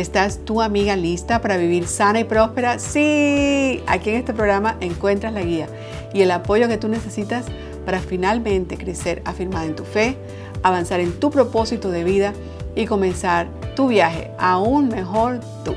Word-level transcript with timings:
¿Estás 0.00 0.46
tu 0.46 0.62
amiga 0.62 0.96
lista 0.96 1.42
para 1.42 1.58
vivir 1.58 1.86
sana 1.86 2.20
y 2.20 2.24
próspera? 2.24 2.78
Sí, 2.78 3.82
aquí 3.86 4.08
en 4.08 4.16
este 4.16 4.32
programa 4.32 4.78
encuentras 4.80 5.34
la 5.34 5.42
guía 5.42 5.68
y 6.14 6.22
el 6.22 6.30
apoyo 6.30 6.68
que 6.68 6.78
tú 6.78 6.88
necesitas 6.88 7.44
para 7.84 8.00
finalmente 8.00 8.78
crecer 8.78 9.20
afirmada 9.26 9.66
en 9.66 9.76
tu 9.76 9.84
fe, 9.84 10.16
avanzar 10.62 11.00
en 11.00 11.20
tu 11.20 11.30
propósito 11.30 11.90
de 11.90 12.04
vida 12.04 12.32
y 12.74 12.86
comenzar 12.86 13.48
tu 13.76 13.88
viaje 13.88 14.30
aún 14.38 14.88
mejor 14.88 15.40
tú. 15.66 15.76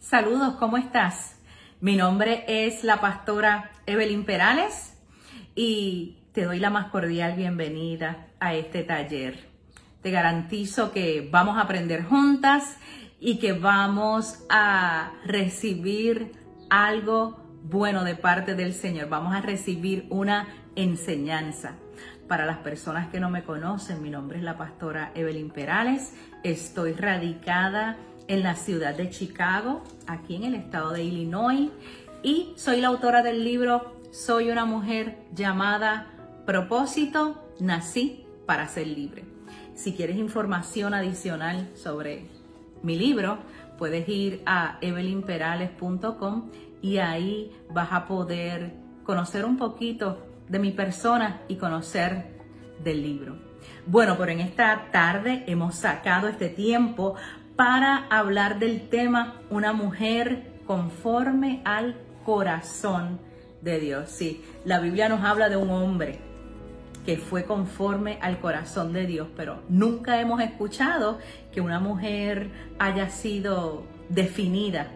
Saludos, 0.00 0.56
¿cómo 0.58 0.76
estás? 0.76 1.36
Mi 1.80 1.94
nombre 1.94 2.44
es 2.48 2.82
la 2.82 3.00
pastora 3.00 3.70
Evelyn 3.86 4.24
Perales 4.24 4.94
y 5.54 6.18
te 6.32 6.42
doy 6.42 6.58
la 6.58 6.70
más 6.70 6.90
cordial 6.90 7.36
bienvenida 7.36 8.26
a 8.40 8.52
este 8.52 8.82
taller. 8.82 9.48
Te 10.02 10.10
garantizo 10.10 10.90
que 10.90 11.28
vamos 11.30 11.56
a 11.56 11.60
aprender 11.60 12.02
juntas 12.04 12.78
y 13.20 13.38
que 13.38 13.52
vamos 13.52 14.44
a 14.48 15.12
recibir 15.24 16.32
algo 16.70 17.38
bueno 17.62 18.04
de 18.04 18.16
parte 18.16 18.54
del 18.54 18.72
Señor. 18.72 19.08
Vamos 19.08 19.34
a 19.34 19.42
recibir 19.42 20.06
una 20.08 20.48
enseñanza. 20.74 21.74
Para 22.26 22.46
las 22.46 22.58
personas 22.58 23.08
que 23.08 23.20
no 23.20 23.28
me 23.28 23.44
conocen, 23.44 24.02
mi 24.02 24.08
nombre 24.08 24.38
es 24.38 24.44
la 24.44 24.56
pastora 24.56 25.12
Evelyn 25.14 25.50
Perales. 25.50 26.14
Estoy 26.42 26.94
radicada 26.94 27.96
en 28.28 28.42
la 28.42 28.54
ciudad 28.54 28.94
de 28.94 29.10
Chicago, 29.10 29.82
aquí 30.06 30.36
en 30.36 30.44
el 30.44 30.54
estado 30.54 30.92
de 30.92 31.02
Illinois, 31.02 31.70
y 32.22 32.52
soy 32.56 32.80
la 32.80 32.88
autora 32.88 33.22
del 33.22 33.44
libro 33.44 33.96
Soy 34.12 34.50
una 34.50 34.64
mujer 34.64 35.18
llamada 35.34 36.06
Propósito, 36.46 37.44
nací 37.60 38.24
para 38.46 38.68
ser 38.68 38.86
libre. 38.86 39.24
Si 39.74 39.94
quieres 39.94 40.16
información 40.16 40.94
adicional 40.94 41.68
sobre 41.74 42.26
mi 42.82 42.96
libro, 42.96 43.38
puedes 43.78 44.08
ir 44.08 44.42
a 44.46 44.78
evelynperales.com 44.80 46.50
y 46.82 46.98
ahí 46.98 47.52
vas 47.70 47.92
a 47.92 48.06
poder 48.06 48.74
conocer 49.04 49.44
un 49.44 49.56
poquito 49.56 50.26
de 50.48 50.58
mi 50.58 50.72
persona 50.72 51.42
y 51.48 51.56
conocer 51.56 52.38
del 52.82 53.02
libro. 53.02 53.36
Bueno, 53.86 54.16
pero 54.18 54.32
en 54.32 54.40
esta 54.40 54.90
tarde 54.90 55.44
hemos 55.46 55.76
sacado 55.76 56.28
este 56.28 56.48
tiempo 56.48 57.14
para 57.56 58.06
hablar 58.08 58.58
del 58.58 58.88
tema 58.88 59.40
una 59.50 59.72
mujer 59.72 60.60
conforme 60.66 61.60
al 61.64 61.96
corazón 62.24 63.20
de 63.60 63.80
Dios. 63.80 64.10
Sí, 64.10 64.42
la 64.64 64.80
Biblia 64.80 65.08
nos 65.08 65.22
habla 65.24 65.48
de 65.48 65.56
un 65.56 65.70
hombre 65.70 66.29
que 67.04 67.16
fue 67.16 67.44
conforme 67.44 68.18
al 68.20 68.40
corazón 68.40 68.92
de 68.92 69.06
Dios, 69.06 69.28
pero 69.36 69.62
nunca 69.68 70.20
hemos 70.20 70.40
escuchado 70.40 71.18
que 71.52 71.60
una 71.60 71.80
mujer 71.80 72.50
haya 72.78 73.08
sido 73.08 73.84
definida 74.08 74.88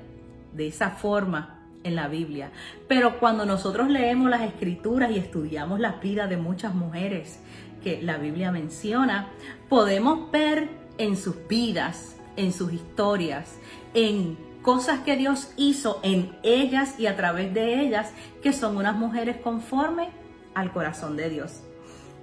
de 0.52 0.68
esa 0.68 0.90
forma 0.90 1.60
en 1.82 1.96
la 1.96 2.08
Biblia. 2.08 2.50
Pero 2.88 3.18
cuando 3.18 3.46
nosotros 3.46 3.88
leemos 3.88 4.30
las 4.30 4.42
escrituras 4.42 5.10
y 5.10 5.18
estudiamos 5.18 5.80
la 5.80 5.92
vida 5.92 6.26
de 6.26 6.36
muchas 6.36 6.74
mujeres 6.74 7.40
que 7.82 8.00
la 8.02 8.16
Biblia 8.16 8.50
menciona, 8.50 9.28
podemos 9.68 10.30
ver 10.30 10.68
en 10.98 11.16
sus 11.16 11.46
vidas, 11.48 12.16
en 12.36 12.52
sus 12.52 12.72
historias, 12.72 13.58
en 13.92 14.38
cosas 14.62 15.00
que 15.00 15.16
Dios 15.16 15.52
hizo 15.56 16.00
en 16.02 16.34
ellas 16.42 16.98
y 16.98 17.06
a 17.06 17.16
través 17.16 17.52
de 17.52 17.82
ellas, 17.82 18.12
que 18.42 18.52
son 18.52 18.76
unas 18.78 18.96
mujeres 18.96 19.36
conforme 19.36 20.08
al 20.54 20.72
corazón 20.72 21.16
de 21.16 21.28
Dios. 21.28 21.63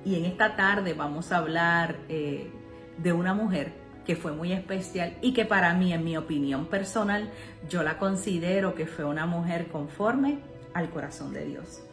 Y 0.03 0.15
en 0.15 0.25
esta 0.25 0.55
tarde 0.55 0.93
vamos 0.93 1.31
a 1.31 1.37
hablar 1.37 1.97
eh, 2.09 2.49
de 2.97 3.13
una 3.13 3.33
mujer 3.33 3.73
que 4.05 4.15
fue 4.15 4.31
muy 4.31 4.51
especial 4.51 5.17
y 5.21 5.33
que 5.33 5.45
para 5.45 5.73
mí, 5.73 5.93
en 5.93 6.03
mi 6.03 6.17
opinión 6.17 6.65
personal, 6.65 7.29
yo 7.69 7.83
la 7.83 7.97
considero 7.97 8.73
que 8.73 8.87
fue 8.87 9.05
una 9.05 9.25
mujer 9.25 9.67
conforme 9.67 10.39
al 10.73 10.89
corazón 10.89 11.33
de 11.33 11.45
Dios. 11.45 11.83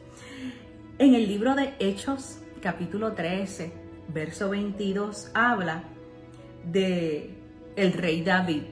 En 0.99 1.15
el 1.15 1.29
libro 1.29 1.55
de 1.55 1.75
Hechos, 1.79 2.39
capítulo 2.63 3.13
13, 3.13 3.73
verso 4.09 4.51
22, 4.51 5.31
habla 5.35 5.85
de 6.65 7.35
el 7.77 7.93
rey 7.93 8.23
David 8.23 8.63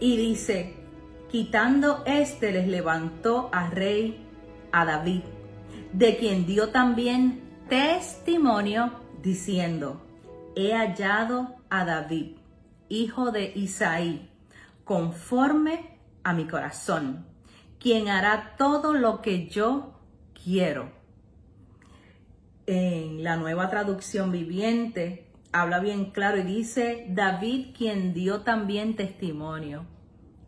y 0.00 0.16
dice, 0.16 0.74
quitando 1.30 2.02
este 2.06 2.50
les 2.50 2.66
levantó 2.66 3.50
a 3.52 3.70
rey 3.70 4.26
a 4.72 4.84
David, 4.84 5.22
de 5.92 6.16
quien 6.16 6.46
dio 6.46 6.70
también 6.70 7.51
testimonio 7.72 8.92
diciendo, 9.22 10.02
he 10.54 10.74
hallado 10.74 11.54
a 11.70 11.86
David, 11.86 12.36
hijo 12.90 13.30
de 13.30 13.50
Isaí, 13.54 14.28
conforme 14.84 15.98
a 16.22 16.34
mi 16.34 16.46
corazón, 16.46 17.24
quien 17.80 18.10
hará 18.10 18.56
todo 18.58 18.92
lo 18.92 19.22
que 19.22 19.48
yo 19.48 19.98
quiero. 20.44 20.92
En 22.66 23.24
la 23.24 23.36
nueva 23.36 23.70
traducción 23.70 24.32
viviente 24.32 25.30
habla 25.50 25.80
bien 25.80 26.10
claro 26.10 26.40
y 26.40 26.42
dice, 26.42 27.06
David 27.08 27.74
quien 27.74 28.12
dio 28.12 28.42
también 28.42 28.96
testimonio. 28.96 29.86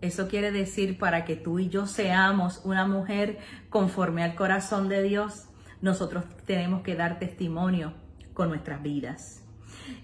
Eso 0.03 0.29
quiere 0.29 0.53
decir 0.53 0.99
para 0.99 1.25
que 1.25 1.37
tú 1.37 1.59
y 1.59 1.71
yo 1.71 1.87
seamos 1.87 2.61
una 2.67 2.87
mujer 2.87 3.39
conforme 3.71 4.23
al 4.23 4.35
corazón 4.35 4.91
de 4.91 5.03
Dios, 5.03 5.49
nosotros 5.85 6.25
tenemos 6.47 6.81
que 6.81 6.97
dar 6.97 7.19
testimonio 7.19 7.93
con 8.33 8.49
nuestras 8.49 8.83
vidas. 8.83 9.45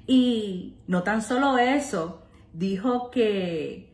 Y 0.06 0.76
no 0.86 1.04
tan 1.04 1.22
solo 1.22 1.56
eso, 1.56 2.22
dijo 2.52 3.10
que 3.10 3.90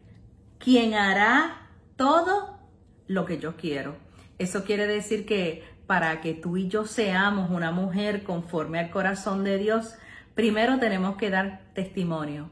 quien 0.59 0.95
hará 0.95 1.71
todo 1.95 2.59
lo 3.07 3.25
que 3.25 3.39
yo 3.39 3.57
quiero. 3.57 3.95
Eso 4.37 4.65
quiere 4.65 4.89
decir 4.89 5.27
que 5.27 5.63
para 5.87 6.21
que 6.21 6.35
tú 6.35 6.57
y 6.57 6.67
yo 6.67 6.87
seamos 6.87 7.53
una 7.53 7.71
mujer 7.71 8.25
conforme 8.25 8.81
al 8.81 8.91
corazón 8.91 9.45
de 9.45 9.57
Dios, 9.57 9.95
primero 10.35 10.81
tenemos 10.81 11.17
que 11.17 11.31
dar 11.31 11.71
testimonio. 11.73 12.51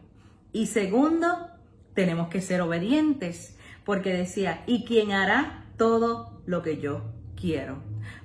Y 0.52 0.66
segundo, 0.66 1.48
tenemos 1.94 2.28
que 2.28 2.40
ser 2.40 2.60
obedientes, 2.60 3.58
porque 3.84 4.12
decía, 4.12 4.62
y 4.68 4.84
quien 4.84 5.10
hará 5.10 5.64
todo 5.76 6.40
lo 6.46 6.62
que 6.62 6.78
yo 6.78 7.02
quiero. 7.34 7.82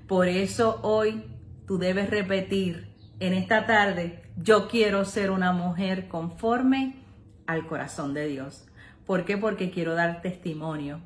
Por 0.09 0.27
eso 0.27 0.79
hoy 0.81 1.23
tú 1.67 1.77
debes 1.77 2.09
repetir 2.09 2.95
en 3.19 3.35
esta 3.35 3.67
tarde, 3.67 4.23
yo 4.37 4.67
quiero 4.67 5.05
ser 5.05 5.29
una 5.29 5.53
mujer 5.53 6.07
conforme 6.07 6.95
al 7.45 7.67
corazón 7.67 8.15
de 8.15 8.25
Dios. 8.25 8.65
¿Por 9.05 9.23
qué? 9.23 9.37
Porque 9.37 9.69
quiero 9.69 9.93
dar 9.93 10.23
testimonio 10.23 11.01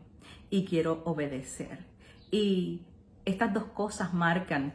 y 0.50 0.64
quiero 0.64 1.02
obedecer. 1.04 1.80
Y 2.32 2.86
estas 3.26 3.54
dos 3.54 3.66
cosas 3.66 4.14
marcan 4.14 4.74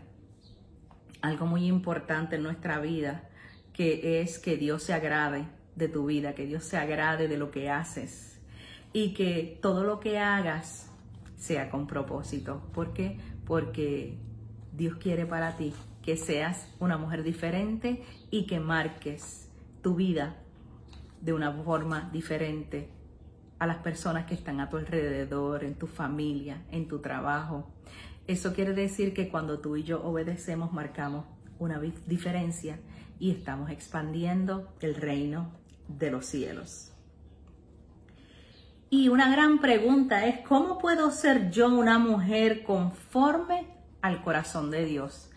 algo 1.22 1.46
muy 1.46 1.64
importante 1.64 2.36
en 2.36 2.42
nuestra 2.42 2.80
vida, 2.80 3.30
que 3.72 4.20
es 4.20 4.38
que 4.38 4.58
Dios 4.58 4.82
se 4.82 4.92
agrade 4.92 5.46
de 5.74 5.88
tu 5.88 6.04
vida, 6.04 6.34
que 6.34 6.44
Dios 6.44 6.64
se 6.64 6.76
agrade 6.76 7.28
de 7.28 7.38
lo 7.38 7.50
que 7.50 7.70
haces 7.70 8.42
y 8.92 9.14
que 9.14 9.58
todo 9.62 9.84
lo 9.84 10.00
que 10.00 10.18
hagas 10.18 10.90
sea 11.38 11.70
con 11.70 11.86
propósito. 11.86 12.60
¿Por 12.74 12.92
qué? 12.92 13.16
Porque 13.48 14.16
Dios 14.72 14.98
quiere 14.98 15.26
para 15.26 15.56
ti 15.56 15.74
que 16.02 16.16
seas 16.16 16.68
una 16.78 16.96
mujer 16.96 17.24
diferente 17.24 18.04
y 18.30 18.46
que 18.46 18.60
marques 18.60 19.50
tu 19.82 19.96
vida 19.96 20.36
de 21.20 21.32
una 21.32 21.52
forma 21.52 22.10
diferente 22.12 22.90
a 23.58 23.66
las 23.66 23.78
personas 23.78 24.26
que 24.26 24.34
están 24.34 24.60
a 24.60 24.68
tu 24.68 24.76
alrededor, 24.76 25.64
en 25.64 25.74
tu 25.74 25.86
familia, 25.86 26.62
en 26.70 26.86
tu 26.86 27.00
trabajo. 27.00 27.68
Eso 28.26 28.52
quiere 28.52 28.74
decir 28.74 29.14
que 29.14 29.28
cuando 29.28 29.58
tú 29.58 29.76
y 29.76 29.82
yo 29.82 30.04
obedecemos, 30.04 30.72
marcamos 30.72 31.24
una 31.58 31.80
diferencia 31.80 32.78
y 33.18 33.30
estamos 33.30 33.70
expandiendo 33.70 34.72
el 34.80 34.94
reino 34.94 35.50
de 35.88 36.10
los 36.10 36.26
cielos. 36.26 36.92
Y 38.90 39.08
una 39.08 39.30
gran 39.30 39.58
pregunta 39.58 40.26
es, 40.26 40.40
¿cómo 40.46 40.78
puedo 40.78 41.10
ser 41.10 41.50
yo 41.50 41.68
una 41.68 41.98
mujer 41.98 42.62
conforme 42.62 43.66
al 44.00 44.22
corazón 44.22 44.70
de 44.70 44.84
Dios? 44.84 45.28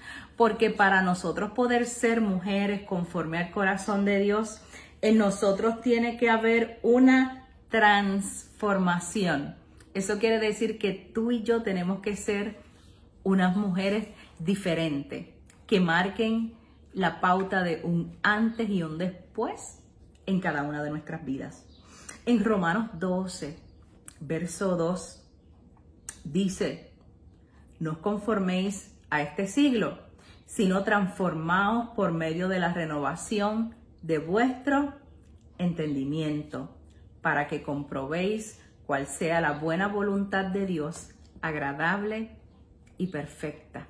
porque 0.42 0.71
para 0.71 1.03
nosotros 1.03 1.51
poder 1.51 1.86
ser 1.86 2.19
mujeres 2.19 2.81
conforme 2.81 3.38
al 3.38 3.51
corazón 3.51 4.06
de 4.06 4.18
Dios, 4.18 4.59
en 5.01 5.19
nosotros 5.19 5.81
tiene 5.81 6.18
que 6.18 6.31
haber 6.31 6.80
una 6.81 7.48
transformación. 7.69 9.53
Eso 9.94 10.18
quiere 10.18 10.39
decir 10.39 10.80
que 10.80 10.94
tú 10.94 11.30
y 11.30 11.44
yo 11.44 11.62
tenemos 11.62 12.00
que 12.00 12.15
ser 12.15 12.57
unas 13.24 13.56
mujeres 13.56 14.07
diferentes. 14.39 15.27
que 15.68 15.80
marquen 15.80 16.53
la 16.92 17.21
pauta 17.21 17.62
de 17.62 17.81
un 17.83 18.18
antes 18.24 18.68
y 18.68 18.81
un 18.81 18.98
después 18.98 19.80
en 20.25 20.39
cada 20.42 20.63
una 20.63 20.81
de 20.81 20.89
nuestras 20.89 21.24
vidas. 21.24 21.71
En 22.28 22.44
Romanos 22.44 22.92
12, 23.00 23.58
verso 24.20 24.78
2, 24.78 25.24
dice, 26.24 26.94
no 27.80 27.94
os 27.94 27.98
conforméis 27.98 28.96
a 29.10 29.24
este 29.24 29.48
siglo, 29.48 29.98
sino 30.46 30.84
transformaos 30.84 31.96
por 31.96 32.12
medio 32.12 32.48
de 32.48 32.60
la 32.60 32.74
renovación 32.74 33.74
de 34.04 34.20
vuestro 34.20 34.94
entendimiento, 35.58 36.78
para 37.24 37.48
que 37.48 37.64
comprobéis 37.64 38.60
cuál 38.86 39.08
sea 39.08 39.42
la 39.42 39.54
buena 39.54 39.88
voluntad 39.88 40.46
de 40.46 40.68
Dios, 40.68 41.10
agradable 41.42 42.38
y 43.00 43.08
perfecta. 43.08 43.88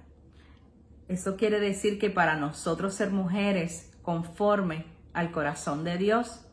Eso 1.10 1.36
quiere 1.36 1.60
decir 1.60 2.00
que 2.00 2.10
para 2.10 2.38
nosotros 2.38 2.94
ser 2.94 3.12
mujeres 3.12 3.92
conforme 4.04 4.86
al 5.12 5.32
corazón 5.32 5.84
de 5.84 5.98
Dios, 5.98 6.46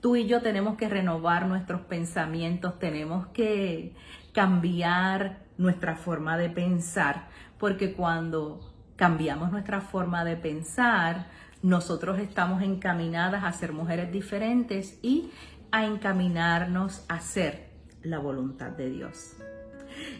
tú 0.00 0.16
y 0.16 0.26
yo 0.26 0.42
tenemos 0.42 0.76
que 0.76 0.88
renovar 0.88 1.46
nuestros 1.46 1.82
pensamientos, 1.82 2.78
tenemos 2.78 3.26
que 3.28 3.94
cambiar 4.32 5.40
nuestra 5.56 5.96
forma 5.96 6.38
de 6.38 6.50
pensar, 6.50 7.28
porque 7.58 7.92
cuando 7.92 8.60
cambiamos 8.96 9.50
nuestra 9.50 9.80
forma 9.80 10.24
de 10.24 10.36
pensar, 10.36 11.26
nosotros 11.62 12.18
estamos 12.18 12.62
encaminadas 12.62 13.44
a 13.44 13.52
ser 13.52 13.72
mujeres 13.72 14.12
diferentes 14.12 14.98
y 15.02 15.30
a 15.70 15.84
encaminarnos 15.84 17.04
a 17.08 17.20
ser 17.20 17.68
la 18.02 18.18
voluntad 18.18 18.70
de 18.70 18.90
Dios. 18.90 19.36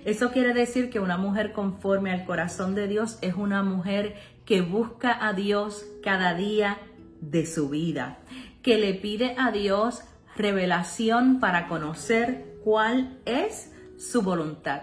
Eso 0.05 0.33
quiere 0.33 0.55
decir 0.55 0.91
que 0.91 0.99
una 0.99 1.17
mujer 1.17 1.53
conforme 1.53 2.11
al 2.11 2.25
corazón 2.25 2.75
de 2.75 2.89
Dios 2.89 3.19
es 3.21 3.35
una 3.35 3.63
mujer 3.63 4.17
que 4.45 4.61
busca 4.61 5.27
a 5.27 5.33
Dios 5.33 5.87
cada 6.03 6.35
día 6.35 6.79
de 7.21 7.47
su 7.47 7.69
vida, 7.69 8.19
que 8.69 8.76
le 8.76 8.93
pide 8.93 9.35
a 9.38 9.50
Dios 9.50 10.03
revelación 10.37 11.41
para 11.41 11.69
conocer 11.69 12.59
cuál 12.62 13.19
es 13.25 13.73
su 13.97 14.20
voluntad. 14.20 14.82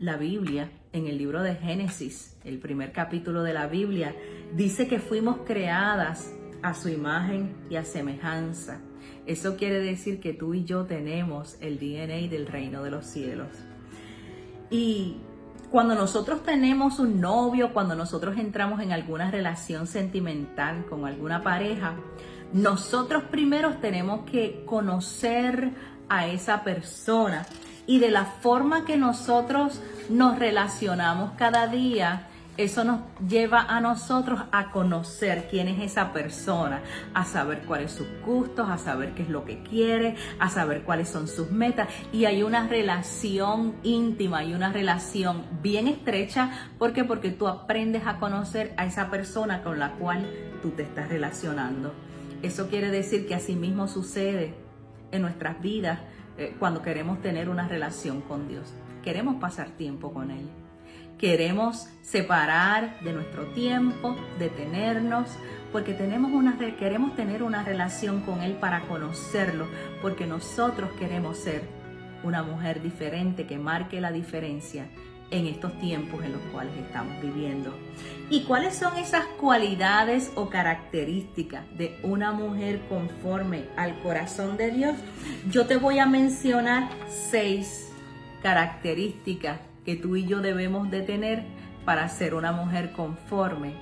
La 0.00 0.16
Biblia, 0.16 0.72
en 0.92 1.06
el 1.06 1.18
libro 1.18 1.40
de 1.40 1.54
Génesis, 1.54 2.36
el 2.42 2.58
primer 2.58 2.90
capítulo 2.90 3.44
de 3.44 3.54
la 3.54 3.68
Biblia, 3.68 4.12
dice 4.56 4.88
que 4.88 4.98
fuimos 4.98 5.36
creadas 5.46 6.34
a 6.64 6.74
su 6.74 6.88
imagen 6.88 7.54
y 7.70 7.76
a 7.76 7.84
semejanza. 7.84 8.80
Eso 9.24 9.56
quiere 9.56 9.78
decir 9.78 10.18
que 10.18 10.32
tú 10.32 10.52
y 10.52 10.64
yo 10.64 10.86
tenemos 10.86 11.58
el 11.60 11.78
DNA 11.78 12.28
del 12.28 12.48
reino 12.48 12.82
de 12.82 12.90
los 12.90 13.06
cielos. 13.06 13.50
Y 14.68 15.18
cuando 15.70 15.94
nosotros 15.94 16.42
tenemos 16.42 16.98
un 16.98 17.20
novio, 17.20 17.72
cuando 17.72 17.94
nosotros 17.94 18.36
entramos 18.36 18.80
en 18.80 18.90
alguna 18.90 19.30
relación 19.30 19.86
sentimental 19.86 20.86
con 20.86 21.06
alguna 21.06 21.44
pareja, 21.44 21.94
nosotros 22.52 23.24
primero 23.30 23.76
tenemos 23.80 24.28
que 24.30 24.64
conocer 24.66 25.70
a 26.08 26.26
esa 26.26 26.62
persona 26.62 27.46
y 27.86 27.98
de 27.98 28.10
la 28.10 28.26
forma 28.26 28.84
que 28.84 28.96
nosotros 28.96 29.80
nos 30.08 30.38
relacionamos 30.38 31.32
cada 31.36 31.66
día, 31.66 32.28
eso 32.58 32.84
nos 32.84 33.00
lleva 33.26 33.62
a 33.62 33.80
nosotros 33.80 34.42
a 34.52 34.70
conocer 34.70 35.48
quién 35.50 35.68
es 35.68 35.80
esa 35.80 36.12
persona, 36.12 36.82
a 37.14 37.24
saber 37.24 37.62
cuáles 37.66 37.92
son 37.92 38.06
sus 38.06 38.20
gustos, 38.26 38.68
a 38.68 38.76
saber 38.76 39.14
qué 39.14 39.22
es 39.22 39.30
lo 39.30 39.46
que 39.46 39.62
quiere, 39.62 40.16
a 40.38 40.50
saber 40.50 40.82
cuáles 40.82 41.08
son 41.08 41.28
sus 41.28 41.50
metas. 41.50 41.88
Y 42.12 42.26
hay 42.26 42.42
una 42.42 42.68
relación 42.68 43.74
íntima 43.82 44.44
y 44.44 44.52
una 44.52 44.70
relación 44.70 45.44
bien 45.62 45.88
estrecha. 45.88 46.68
¿Por 46.78 46.92
qué? 46.92 47.04
Porque 47.04 47.30
tú 47.30 47.48
aprendes 47.48 48.06
a 48.06 48.18
conocer 48.18 48.74
a 48.76 48.84
esa 48.84 49.10
persona 49.10 49.62
con 49.62 49.78
la 49.78 49.92
cual 49.92 50.28
tú 50.60 50.70
te 50.72 50.82
estás 50.82 51.08
relacionando. 51.08 51.94
Eso 52.42 52.68
quiere 52.68 52.90
decir 52.90 53.26
que 53.26 53.34
así 53.34 53.54
mismo 53.54 53.88
sucede 53.88 54.54
en 55.10 55.22
nuestras 55.22 55.60
vidas 55.60 56.00
eh, 56.38 56.54
cuando 56.58 56.82
queremos 56.82 57.20
tener 57.20 57.48
una 57.48 57.68
relación 57.68 58.20
con 58.22 58.48
Dios. 58.48 58.72
Queremos 59.02 59.36
pasar 59.36 59.70
tiempo 59.70 60.12
con 60.12 60.30
Él 60.30 60.48
queremos 61.22 61.88
separar 62.02 62.98
de 62.98 63.12
nuestro 63.12 63.46
tiempo, 63.52 64.16
detenernos, 64.40 65.28
porque 65.70 65.94
tenemos 65.94 66.32
una, 66.32 66.58
queremos 66.76 67.14
tener 67.14 67.44
una 67.44 67.62
relación 67.62 68.22
con 68.22 68.42
Él 68.42 68.54
para 68.54 68.88
conocerlo, 68.88 69.68
porque 70.02 70.26
nosotros 70.26 70.90
queremos 70.98 71.38
ser 71.38 71.62
una 72.24 72.42
mujer 72.42 72.82
diferente 72.82 73.46
que 73.46 73.56
marque 73.56 74.00
la 74.00 74.10
diferencia 74.10 74.88
en 75.32 75.46
estos 75.46 75.76
tiempos 75.80 76.22
en 76.24 76.32
los 76.32 76.42
cuales 76.52 76.74
estamos 76.76 77.20
viviendo. 77.20 77.74
¿Y 78.30 78.44
cuáles 78.44 78.76
son 78.76 78.96
esas 78.96 79.24
cualidades 79.40 80.30
o 80.36 80.48
características 80.48 81.64
de 81.76 81.98
una 82.02 82.32
mujer 82.32 82.80
conforme 82.88 83.64
al 83.76 83.98
corazón 84.00 84.56
de 84.56 84.70
Dios? 84.70 84.96
Yo 85.50 85.66
te 85.66 85.76
voy 85.76 85.98
a 85.98 86.06
mencionar 86.06 86.88
seis 87.08 87.90
características 88.42 89.58
que 89.84 89.96
tú 89.96 90.16
y 90.16 90.26
yo 90.26 90.40
debemos 90.40 90.90
de 90.90 91.02
tener 91.02 91.44
para 91.84 92.08
ser 92.08 92.34
una 92.34 92.52
mujer 92.52 92.92
conforme 92.92 93.74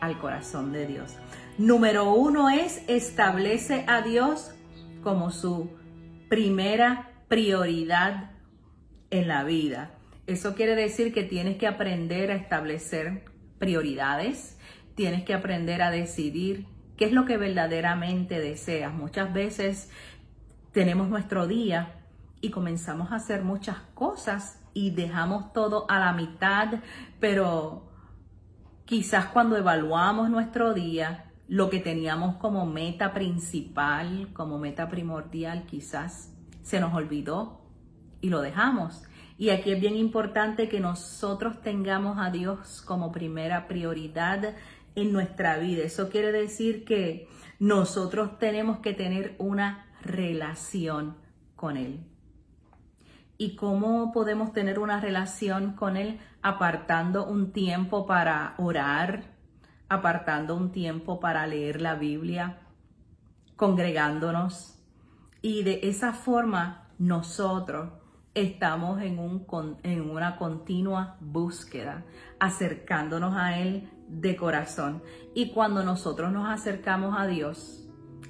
al 0.00 0.18
corazón 0.18 0.72
de 0.72 0.86
Dios. 0.86 1.16
Número 1.58 2.12
uno 2.14 2.48
es 2.48 2.82
establece 2.88 3.84
a 3.86 4.02
Dios 4.02 4.52
como 5.02 5.30
su 5.30 5.70
primera 6.28 7.10
prioridad 7.28 8.30
en 9.10 9.28
la 9.28 9.44
vida. 9.44 9.90
Eso 10.32 10.54
quiere 10.54 10.74
decir 10.74 11.12
que 11.12 11.24
tienes 11.24 11.58
que 11.58 11.66
aprender 11.66 12.30
a 12.30 12.36
establecer 12.36 13.22
prioridades, 13.58 14.58
tienes 14.94 15.24
que 15.24 15.34
aprender 15.34 15.82
a 15.82 15.90
decidir 15.90 16.66
qué 16.96 17.04
es 17.04 17.12
lo 17.12 17.26
que 17.26 17.36
verdaderamente 17.36 18.40
deseas. 18.40 18.94
Muchas 18.94 19.30
veces 19.34 19.90
tenemos 20.72 21.10
nuestro 21.10 21.46
día 21.46 22.00
y 22.40 22.48
comenzamos 22.48 23.12
a 23.12 23.16
hacer 23.16 23.42
muchas 23.42 23.76
cosas 23.92 24.58
y 24.72 24.92
dejamos 24.92 25.52
todo 25.52 25.84
a 25.90 25.98
la 25.98 26.14
mitad, 26.14 26.80
pero 27.20 27.92
quizás 28.86 29.26
cuando 29.26 29.58
evaluamos 29.58 30.30
nuestro 30.30 30.72
día, 30.72 31.30
lo 31.46 31.68
que 31.68 31.78
teníamos 31.78 32.36
como 32.36 32.64
meta 32.64 33.12
principal, 33.12 34.30
como 34.32 34.58
meta 34.58 34.88
primordial, 34.88 35.66
quizás 35.66 36.32
se 36.62 36.80
nos 36.80 36.94
olvidó 36.94 37.60
y 38.22 38.30
lo 38.30 38.40
dejamos. 38.40 39.02
Y 39.38 39.50
aquí 39.50 39.72
es 39.72 39.80
bien 39.80 39.96
importante 39.96 40.68
que 40.68 40.80
nosotros 40.80 41.60
tengamos 41.62 42.18
a 42.18 42.30
Dios 42.30 42.82
como 42.86 43.12
primera 43.12 43.66
prioridad 43.66 44.54
en 44.94 45.12
nuestra 45.12 45.58
vida. 45.58 45.84
Eso 45.84 46.08
quiere 46.08 46.32
decir 46.32 46.84
que 46.84 47.28
nosotros 47.58 48.38
tenemos 48.38 48.78
que 48.78 48.92
tener 48.92 49.34
una 49.38 49.86
relación 50.02 51.16
con 51.56 51.76
Él 51.76 52.04
y 53.38 53.56
cómo 53.56 54.12
podemos 54.12 54.52
tener 54.52 54.78
una 54.78 55.00
relación 55.00 55.72
con 55.72 55.96
Él 55.96 56.20
apartando 56.42 57.26
un 57.26 57.52
tiempo 57.52 58.06
para 58.06 58.54
orar, 58.58 59.24
apartando 59.88 60.54
un 60.54 60.70
tiempo 60.70 61.18
para 61.18 61.46
leer 61.46 61.80
la 61.80 61.94
Biblia, 61.94 62.60
congregándonos. 63.56 64.78
Y 65.40 65.64
de 65.64 65.80
esa 65.82 66.12
forma 66.12 66.88
nosotros 66.98 68.01
estamos 68.34 69.02
en, 69.02 69.18
un, 69.18 69.46
en 69.82 70.10
una 70.10 70.36
continua 70.36 71.16
búsqueda, 71.20 72.04
acercándonos 72.40 73.34
a 73.36 73.58
Él 73.58 73.88
de 74.08 74.36
corazón. 74.36 75.02
Y 75.34 75.50
cuando 75.50 75.84
nosotros 75.84 76.32
nos 76.32 76.48
acercamos 76.48 77.14
a 77.18 77.26
Dios, 77.26 77.82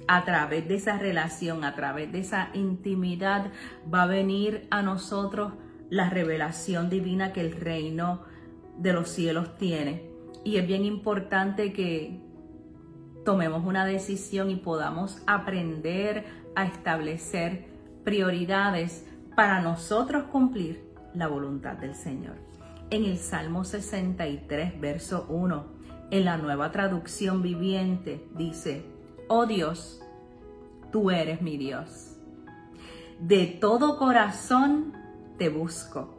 a 0.07 0.25
través 0.25 0.67
de 0.67 0.75
esa 0.75 0.97
relación, 0.97 1.63
a 1.63 1.75
través 1.75 2.11
de 2.11 2.19
esa 2.19 2.49
intimidad, 2.53 3.51
va 3.93 4.03
a 4.03 4.07
venir 4.07 4.67
a 4.69 4.81
nosotros 4.81 5.53
la 5.89 6.09
revelación 6.09 6.89
divina 6.89 7.31
que 7.31 7.41
el 7.41 7.53
reino 7.53 8.23
de 8.77 8.93
los 8.93 9.09
cielos 9.09 9.57
tiene. 9.57 10.09
Y 10.43 10.57
es 10.57 10.67
bien 10.67 10.83
importante 10.83 11.71
que 11.71 12.19
tomemos 13.23 13.65
una 13.65 13.85
decisión 13.85 14.49
y 14.49 14.57
podamos 14.57 15.21
aprender 15.27 16.25
a 16.55 16.65
establecer 16.65 17.65
prioridades 18.03 19.07
para 19.35 19.61
nosotros 19.61 20.23
cumplir 20.31 20.83
la 21.13 21.27
voluntad 21.27 21.73
del 21.77 21.95
Señor. 21.95 22.35
En 22.89 23.05
el 23.05 23.17
Salmo 23.17 23.63
63, 23.63 24.79
verso 24.79 25.25
1, 25.29 25.65
en 26.11 26.25
la 26.25 26.37
nueva 26.37 26.71
traducción 26.71 27.41
viviente, 27.41 28.27
dice, 28.35 28.85
Oh 29.27 29.45
Dios, 29.45 30.01
tú 30.91 31.09
eres 31.09 31.41
mi 31.41 31.57
Dios. 31.57 32.17
De 33.19 33.47
todo 33.47 33.97
corazón 33.97 34.93
te 35.37 35.49
busco. 35.49 36.13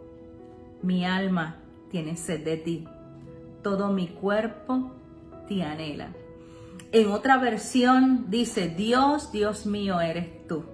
Mi 0.83 1.05
alma 1.05 1.57
tiene 1.91 2.17
sed 2.17 2.45
de 2.45 2.57
ti. 2.57 2.89
Todo 3.63 3.93
mi 3.93 4.09
cuerpo 4.09 4.91
te 5.49 5.63
anhela. 5.63 6.09
En 6.93 7.11
otra 7.11 7.39
versión 7.39 8.27
dice, 8.29 8.69
Dios, 8.69 9.33
Dios 9.33 9.67
mío, 9.67 10.01
eres 10.01 10.47
tú. 10.47 10.65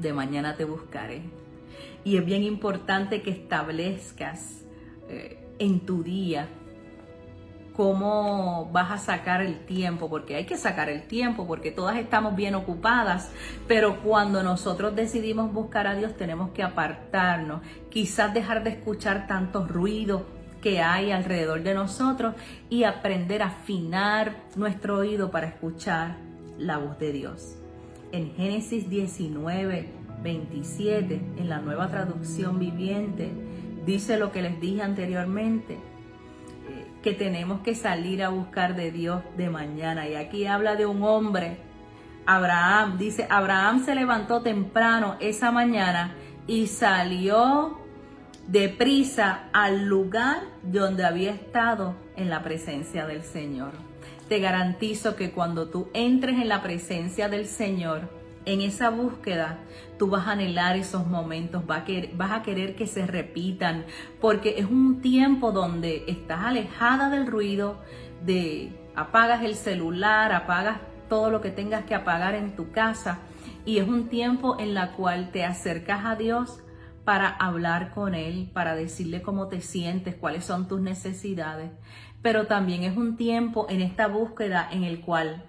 De 0.00 0.12
mañana 0.12 0.56
te 0.56 0.64
buscaré. 0.64 1.22
Y 2.04 2.16
es 2.16 2.24
bien 2.24 2.42
importante 2.42 3.22
que 3.22 3.30
establezcas 3.30 4.62
eh, 5.08 5.38
en 5.58 5.80
tu 5.80 6.02
día 6.02 6.48
cómo 7.74 8.68
vas 8.72 8.90
a 8.90 8.98
sacar 8.98 9.40
el 9.42 9.64
tiempo, 9.64 10.08
porque 10.08 10.36
hay 10.36 10.44
que 10.44 10.56
sacar 10.56 10.88
el 10.88 11.06
tiempo, 11.06 11.46
porque 11.46 11.70
todas 11.70 11.96
estamos 11.96 12.36
bien 12.36 12.54
ocupadas, 12.54 13.30
pero 13.66 14.02
cuando 14.02 14.42
nosotros 14.42 14.94
decidimos 14.94 15.52
buscar 15.52 15.86
a 15.86 15.94
Dios 15.94 16.16
tenemos 16.16 16.50
que 16.50 16.62
apartarnos, 16.62 17.62
quizás 17.90 18.34
dejar 18.34 18.62
de 18.62 18.70
escuchar 18.70 19.26
tantos 19.26 19.68
ruidos 19.68 20.22
que 20.60 20.80
hay 20.80 21.10
alrededor 21.10 21.62
de 21.62 21.74
nosotros 21.74 22.34
y 22.70 22.84
aprender 22.84 23.42
a 23.42 23.46
afinar 23.46 24.36
nuestro 24.54 24.98
oído 24.98 25.30
para 25.30 25.48
escuchar 25.48 26.16
la 26.58 26.78
voz 26.78 26.98
de 26.98 27.12
Dios. 27.12 27.61
En 28.12 28.34
Génesis 28.34 28.88
19, 28.88 29.88
27, 30.22 31.20
en 31.38 31.48
la 31.48 31.60
nueva 31.60 31.88
traducción 31.88 32.58
viviente, 32.58 33.30
dice 33.84 34.18
lo 34.18 34.30
que 34.30 34.42
les 34.42 34.60
dije 34.60 34.82
anteriormente 34.82 35.78
que 37.02 37.12
tenemos 37.12 37.60
que 37.60 37.74
salir 37.74 38.22
a 38.22 38.28
buscar 38.28 38.76
de 38.76 38.92
Dios 38.92 39.22
de 39.36 39.50
mañana. 39.50 40.08
Y 40.08 40.14
aquí 40.14 40.46
habla 40.46 40.76
de 40.76 40.86
un 40.86 41.02
hombre, 41.02 41.58
Abraham, 42.24 42.96
dice, 42.96 43.26
Abraham 43.28 43.84
se 43.84 43.94
levantó 43.94 44.40
temprano 44.42 45.16
esa 45.20 45.50
mañana 45.50 46.14
y 46.46 46.68
salió 46.68 47.78
deprisa 48.46 49.44
al 49.52 49.86
lugar 49.86 50.42
donde 50.62 51.04
había 51.04 51.32
estado 51.32 51.94
en 52.16 52.30
la 52.30 52.42
presencia 52.42 53.06
del 53.06 53.22
Señor. 53.22 53.91
Te 54.32 54.40
garantizo 54.40 55.14
que 55.14 55.30
cuando 55.30 55.68
tú 55.68 55.88
entres 55.92 56.36
en 56.36 56.48
la 56.48 56.62
presencia 56.62 57.28
del 57.28 57.44
Señor, 57.44 58.08
en 58.46 58.62
esa 58.62 58.88
búsqueda, 58.88 59.58
tú 59.98 60.08
vas 60.08 60.26
a 60.26 60.30
anhelar 60.30 60.74
esos 60.74 61.06
momentos, 61.06 61.66
vas 61.66 61.82
a, 61.82 62.42
querer, 62.42 62.74
que 62.74 62.86
se 62.86 63.06
repitan, 63.06 63.84
porque 64.22 64.54
es 64.56 64.64
un 64.64 65.02
tiempo 65.02 65.52
donde 65.52 66.04
estás 66.08 66.46
alejada 66.46 67.10
del 67.10 67.26
ruido, 67.26 67.76
de 68.24 68.72
apagas 68.96 69.44
el 69.44 69.54
celular, 69.54 70.32
apagas 70.32 70.78
todo 71.10 71.28
lo 71.28 71.42
que 71.42 71.50
tengas 71.50 71.84
que 71.84 71.94
apagar 71.94 72.34
en 72.34 72.56
tu 72.56 72.72
casa, 72.72 73.18
y 73.66 73.80
es 73.80 73.86
un 73.86 74.08
tiempo 74.08 74.56
en 74.58 74.72
la 74.72 74.92
cual 74.92 75.30
te 75.30 75.44
acercas 75.44 76.06
a 76.06 76.16
Dios 76.16 76.61
para 77.04 77.28
hablar 77.28 77.92
con 77.92 78.14
Él, 78.14 78.50
para 78.52 78.74
decirle 78.74 79.22
cómo 79.22 79.48
te 79.48 79.60
sientes, 79.60 80.14
cuáles 80.14 80.44
son 80.44 80.68
tus 80.68 80.80
necesidades, 80.80 81.70
pero 82.22 82.46
también 82.46 82.84
es 82.84 82.96
un 82.96 83.16
tiempo 83.16 83.66
en 83.68 83.80
esta 83.80 84.06
búsqueda 84.06 84.68
en 84.70 84.84
el 84.84 85.00
cual 85.00 85.44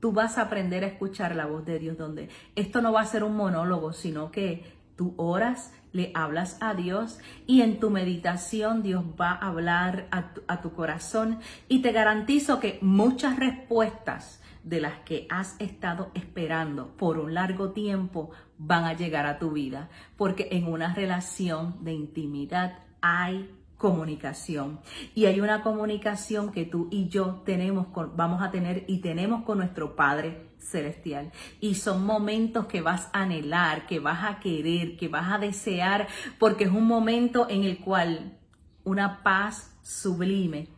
tú 0.00 0.12
vas 0.12 0.36
a 0.36 0.42
aprender 0.42 0.84
a 0.84 0.88
escuchar 0.88 1.34
la 1.34 1.46
voz 1.46 1.64
de 1.64 1.78
Dios, 1.78 1.96
donde 1.96 2.28
esto 2.56 2.82
no 2.82 2.92
va 2.92 3.00
a 3.00 3.06
ser 3.06 3.24
un 3.24 3.36
monólogo, 3.36 3.94
sino 3.94 4.30
que 4.30 4.64
tú 4.96 5.14
oras, 5.16 5.72
le 5.92 6.10
hablas 6.14 6.58
a 6.60 6.74
Dios 6.74 7.18
y 7.46 7.62
en 7.62 7.78
tu 7.80 7.88
meditación 7.88 8.82
Dios 8.82 9.04
va 9.18 9.30
a 9.30 9.48
hablar 9.48 10.08
a 10.10 10.34
tu, 10.34 10.42
a 10.48 10.60
tu 10.60 10.74
corazón. 10.74 11.38
Y 11.68 11.80
te 11.80 11.92
garantizo 11.92 12.60
que 12.60 12.78
muchas 12.82 13.38
respuestas 13.38 14.42
de 14.64 14.80
las 14.80 15.00
que 15.00 15.26
has 15.30 15.60
estado 15.60 16.10
esperando 16.14 16.96
por 16.96 17.18
un 17.18 17.34
largo 17.34 17.70
tiempo 17.70 18.30
van 18.58 18.84
a 18.84 18.94
llegar 18.94 19.26
a 19.26 19.38
tu 19.38 19.52
vida, 19.52 19.90
porque 20.16 20.48
en 20.52 20.66
una 20.66 20.94
relación 20.94 21.84
de 21.84 21.92
intimidad 21.92 22.78
hay 23.00 23.50
comunicación. 23.76 24.80
Y 25.14 25.26
hay 25.26 25.40
una 25.40 25.62
comunicación 25.62 26.52
que 26.52 26.64
tú 26.64 26.88
y 26.90 27.08
yo 27.08 27.42
tenemos 27.44 27.88
con, 27.88 28.16
vamos 28.16 28.42
a 28.42 28.50
tener 28.50 28.84
y 28.88 28.98
tenemos 28.98 29.44
con 29.44 29.58
nuestro 29.58 29.94
Padre 29.94 30.48
celestial. 30.58 31.30
Y 31.60 31.74
son 31.74 32.06
momentos 32.06 32.66
que 32.66 32.80
vas 32.80 33.10
a 33.12 33.22
anhelar, 33.22 33.86
que 33.86 34.00
vas 34.00 34.24
a 34.24 34.40
querer, 34.40 34.96
que 34.96 35.08
vas 35.08 35.30
a 35.30 35.38
desear, 35.38 36.08
porque 36.38 36.64
es 36.64 36.70
un 36.70 36.86
momento 36.86 37.46
en 37.50 37.64
el 37.64 37.78
cual 37.78 38.38
una 38.84 39.22
paz 39.22 39.76
sublime 39.82 40.68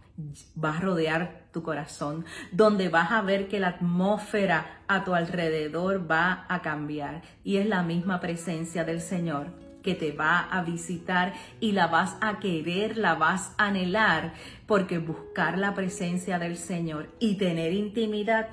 va 0.62 0.76
a 0.76 0.80
rodear 0.80 1.46
tu 1.52 1.62
corazón, 1.62 2.24
donde 2.52 2.88
vas 2.88 3.12
a 3.12 3.22
ver 3.22 3.48
que 3.48 3.60
la 3.60 3.68
atmósfera 3.68 4.82
a 4.88 5.04
tu 5.04 5.14
alrededor 5.14 6.10
va 6.10 6.46
a 6.48 6.62
cambiar. 6.62 7.22
Y 7.44 7.58
es 7.58 7.66
la 7.66 7.82
misma 7.82 8.20
presencia 8.20 8.84
del 8.84 9.00
Señor 9.00 9.52
que 9.82 9.94
te 9.94 10.10
va 10.10 10.40
a 10.40 10.62
visitar 10.62 11.34
y 11.60 11.72
la 11.72 11.86
vas 11.86 12.16
a 12.20 12.40
querer, 12.40 12.98
la 12.98 13.14
vas 13.14 13.52
a 13.56 13.66
anhelar, 13.66 14.34
porque 14.66 14.98
buscar 14.98 15.58
la 15.58 15.74
presencia 15.74 16.40
del 16.40 16.56
Señor 16.56 17.14
y 17.20 17.36
tener 17.36 17.72
intimidad 17.72 18.48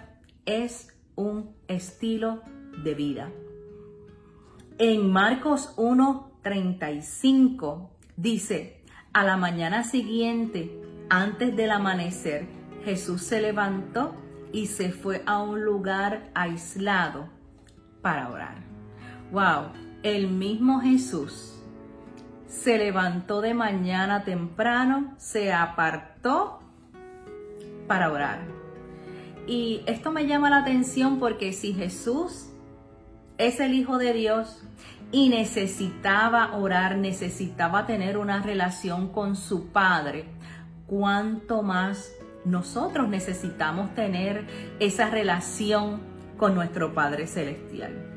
es 0.46 0.96
un 1.16 1.56
estilo 1.68 2.44
de 2.84 2.94
vida. 2.94 3.32
En 4.78 5.12
Marcos 5.12 5.74
1:35 5.76 7.90
dice, 8.16 8.84
a 9.14 9.24
la 9.24 9.38
mañana 9.38 9.84
siguiente, 9.84 10.83
antes 11.10 11.56
del 11.56 11.72
amanecer, 11.72 12.48
Jesús 12.84 13.22
se 13.22 13.42
levantó 13.42 14.16
y 14.52 14.68
se 14.68 14.92
fue 14.92 15.24
a 15.26 15.42
un 15.42 15.64
lugar 15.64 16.30
aislado 16.34 17.28
para 18.02 18.30
orar. 18.30 18.58
Wow, 19.32 19.72
el 20.04 20.28
mismo 20.28 20.80
Jesús 20.82 21.60
se 22.48 22.78
levantó 22.78 23.42
de 23.42 23.54
mañana 23.54 24.24
temprano, 24.24 25.16
se 25.18 25.52
apartó 25.52 26.60
para 27.88 28.12
orar. 28.12 28.42
Y 29.48 29.82
esto 29.88 30.12
me 30.12 30.28
llama 30.28 30.50
la 30.50 30.60
atención 30.60 31.20
porque 31.20 31.52
si 31.52 31.74
Jesús 31.74 32.50
es 33.38 33.60
el 33.60 33.74
Hijo 33.74 33.98
de 33.98 34.14
Dios 34.14 34.64
y 35.12 35.30
necesitaba 35.30 36.56
orar, 36.56 36.98
necesitaba 36.98 37.86
tener 37.86 38.18
una 38.18 38.42
relación 38.42 39.10
con 39.10 39.36
su 39.36 39.68
Padre, 39.68 40.26
¿cuánto 40.88 41.64
más 41.64 42.12
nosotros 42.46 43.08
necesitamos 43.08 43.94
tener 43.96 44.46
esa 44.80 45.10
relación 45.10 46.02
con 46.38 46.56
nuestro 46.56 46.94
Padre 46.94 47.28
Celestial? 47.28 48.14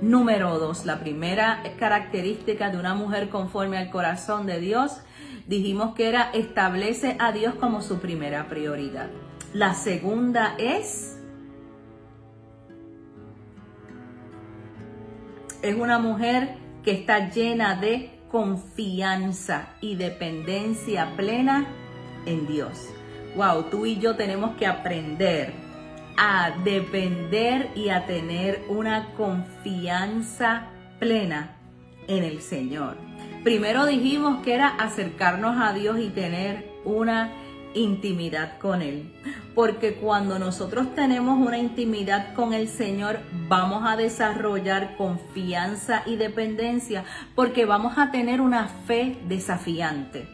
Número 0.00 0.58
dos, 0.58 0.86
la 0.86 0.98
primera 1.00 1.62
característica 1.78 2.70
de 2.70 2.78
una 2.78 2.94
mujer 2.94 3.28
conforme 3.28 3.76
al 3.76 3.90
corazón 3.90 4.46
de 4.46 4.58
Dios, 4.58 5.02
dijimos 5.46 5.94
que 5.94 6.08
era 6.08 6.30
establece 6.32 7.16
a 7.18 7.32
Dios 7.32 7.54
como 7.56 7.82
su 7.82 7.98
primera 7.98 8.48
prioridad. 8.48 9.10
La 9.52 9.74
segunda 9.74 10.54
es, 10.58 11.18
es 15.60 15.76
una 15.76 15.98
mujer 15.98 16.56
que 16.82 16.92
está 16.92 17.28
llena 17.28 17.76
de 17.76 18.19
confianza 18.30 19.70
y 19.80 19.96
dependencia 19.96 21.16
plena 21.16 21.66
en 22.26 22.46
Dios. 22.46 22.88
Wow, 23.36 23.64
tú 23.64 23.86
y 23.86 23.98
yo 23.98 24.16
tenemos 24.16 24.56
que 24.56 24.66
aprender 24.66 25.52
a 26.16 26.50
depender 26.64 27.70
y 27.74 27.88
a 27.88 28.06
tener 28.06 28.64
una 28.68 29.14
confianza 29.14 30.66
plena 30.98 31.56
en 32.08 32.24
el 32.24 32.40
Señor. 32.40 32.96
Primero 33.42 33.86
dijimos 33.86 34.42
que 34.44 34.54
era 34.54 34.68
acercarnos 34.68 35.56
a 35.60 35.72
Dios 35.72 35.98
y 35.98 36.10
tener 36.10 36.70
una 36.84 37.32
intimidad 37.74 38.58
con 38.58 38.82
Él. 38.82 39.12
Porque 39.54 39.94
cuando 39.94 40.38
nosotros 40.38 40.94
tenemos 40.94 41.38
una 41.38 41.58
intimidad 41.58 42.34
con 42.34 42.52
el 42.54 42.68
Señor, 42.68 43.20
vamos 43.48 43.84
a 43.86 43.96
desarrollar 43.96 44.96
confianza 44.96 46.02
y 46.06 46.16
dependencia 46.16 47.04
porque 47.34 47.64
vamos 47.64 47.98
a 47.98 48.10
tener 48.10 48.40
una 48.40 48.68
fe 48.68 49.18
desafiante. 49.26 50.28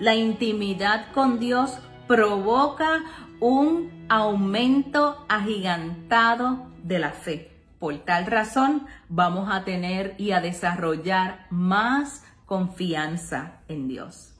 La 0.00 0.14
intimidad 0.14 1.12
con 1.12 1.38
Dios 1.38 1.78
provoca 2.06 3.02
un 3.40 3.90
aumento 4.08 5.24
agigantado 5.28 6.66
de 6.82 6.98
la 6.98 7.10
fe. 7.10 7.50
Por 7.78 7.98
tal 7.98 8.26
razón, 8.26 8.86
vamos 9.08 9.48
a 9.52 9.64
tener 9.64 10.14
y 10.18 10.32
a 10.32 10.40
desarrollar 10.40 11.46
más 11.50 12.24
confianza 12.46 13.60
en 13.68 13.88
Dios. 13.88 14.34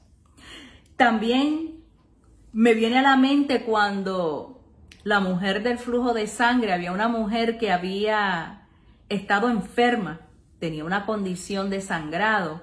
También 0.97 1.74
me 2.55 2.73
viene 2.73 2.99
a 2.99 3.01
la 3.01 3.17
mente 3.17 3.63
cuando 3.63 4.61
la 5.03 5.19
mujer 5.19 5.61
del 5.61 5.77
flujo 5.77 6.13
de 6.13 6.25
sangre, 6.25 6.71
había 6.71 6.93
una 6.93 7.09
mujer 7.09 7.57
que 7.57 7.69
había 7.69 8.61
estado 9.09 9.49
enferma, 9.49 10.21
tenía 10.57 10.85
una 10.85 11.05
condición 11.05 11.69
de 11.69 11.81
sangrado 11.81 12.61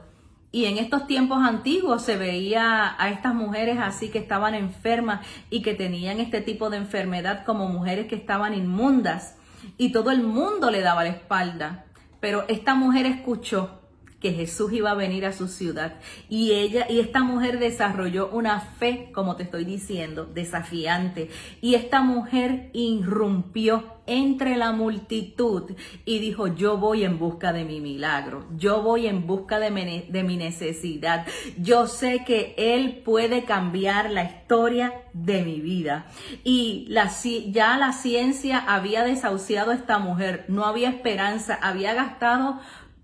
y 0.51 0.65
en 0.65 0.79
estos 0.79 1.07
tiempos 1.07 1.47
antiguos 1.47 2.01
se 2.01 2.17
veía 2.17 2.97
a 2.99 3.11
estas 3.11 3.35
mujeres 3.35 3.77
así 3.83 4.09
que 4.09 4.19
estaban 4.19 4.55
enfermas 4.55 5.27
y 5.51 5.61
que 5.61 5.75
tenían 5.75 6.21
este 6.21 6.41
tipo 6.41 6.71
de 6.71 6.79
enfermedad 6.79 7.45
como 7.45 7.69
mujeres 7.69 8.07
que 8.07 8.17
estaban 8.17 8.55
inmundas 8.55 9.37
y 9.77 9.93
todo 9.93 10.11
el 10.11 10.23
mundo 10.23 10.71
le 10.71 10.81
daba 10.81 11.05
la 11.05 11.11
espalda. 11.11 11.85
Pero 12.19 12.47
esta 12.49 12.75
mujer 12.75 13.05
escuchó 13.05 13.82
que 14.23 14.33
Jesús 14.33 14.73
iba 14.73 14.93
a 14.93 14.95
venir 14.95 15.27
a 15.27 15.33
su 15.33 15.49
ciudad. 15.49 15.95
Y 16.29 16.53
ella, 16.53 16.87
y 16.89 17.01
esta 17.01 17.25
mujer 17.25 17.59
desarrolló 17.59 18.31
una 18.31 18.61
fe, 18.61 19.11
como 19.13 19.35
te 19.35 19.43
estoy 19.43 19.65
diciendo, 19.65 20.25
desafiante. 20.25 21.29
Y 21.61 21.75
esta 21.75 22.03
mujer 22.03 22.71
irrumpió 22.73 24.01
entre 24.07 24.57
la 24.57 24.73
multitud 24.73 25.73
y 26.05 26.19
dijo, 26.21 26.47
yo 26.49 26.77
voy 26.77 27.05
en 27.05 27.19
busca 27.19 27.53
de 27.53 27.65
mi 27.65 27.81
milagro, 27.81 28.47
yo 28.57 28.83
voy 28.83 29.07
en 29.07 29.27
busca 29.27 29.59
de 29.59 29.71
mi, 29.71 30.37
necesidad, 30.37 31.27
yo 31.59 31.87
sé 31.87 32.25
que 32.25 32.55
Él 32.57 33.03
puede 33.05 33.45
cambiar 33.45 34.11
la 34.11 34.25
historia 34.25 35.03
de 35.13 35.43
mi 35.43 35.61
vida. 35.61 36.07
Y 36.45 36.87
la, 36.89 37.11
ya 37.51 37.77
la 37.77 37.93
ciencia 37.93 38.59
había 38.59 39.05
desahuciado 39.05 39.73
a 39.73 39.75
esta 39.75 39.99
mujer, 39.99 40.45
no 40.49 40.65
había 40.65 40.89
esperanza, 40.89 41.59
había 41.61 41.95
gastado 41.95 42.61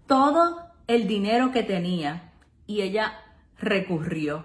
todo 0.07 0.68
el 0.89 1.07
dinero 1.07 1.53
que 1.53 1.63
tenía 1.63 2.33
y 2.67 2.81
ella 2.81 3.13
recurrió 3.59 4.45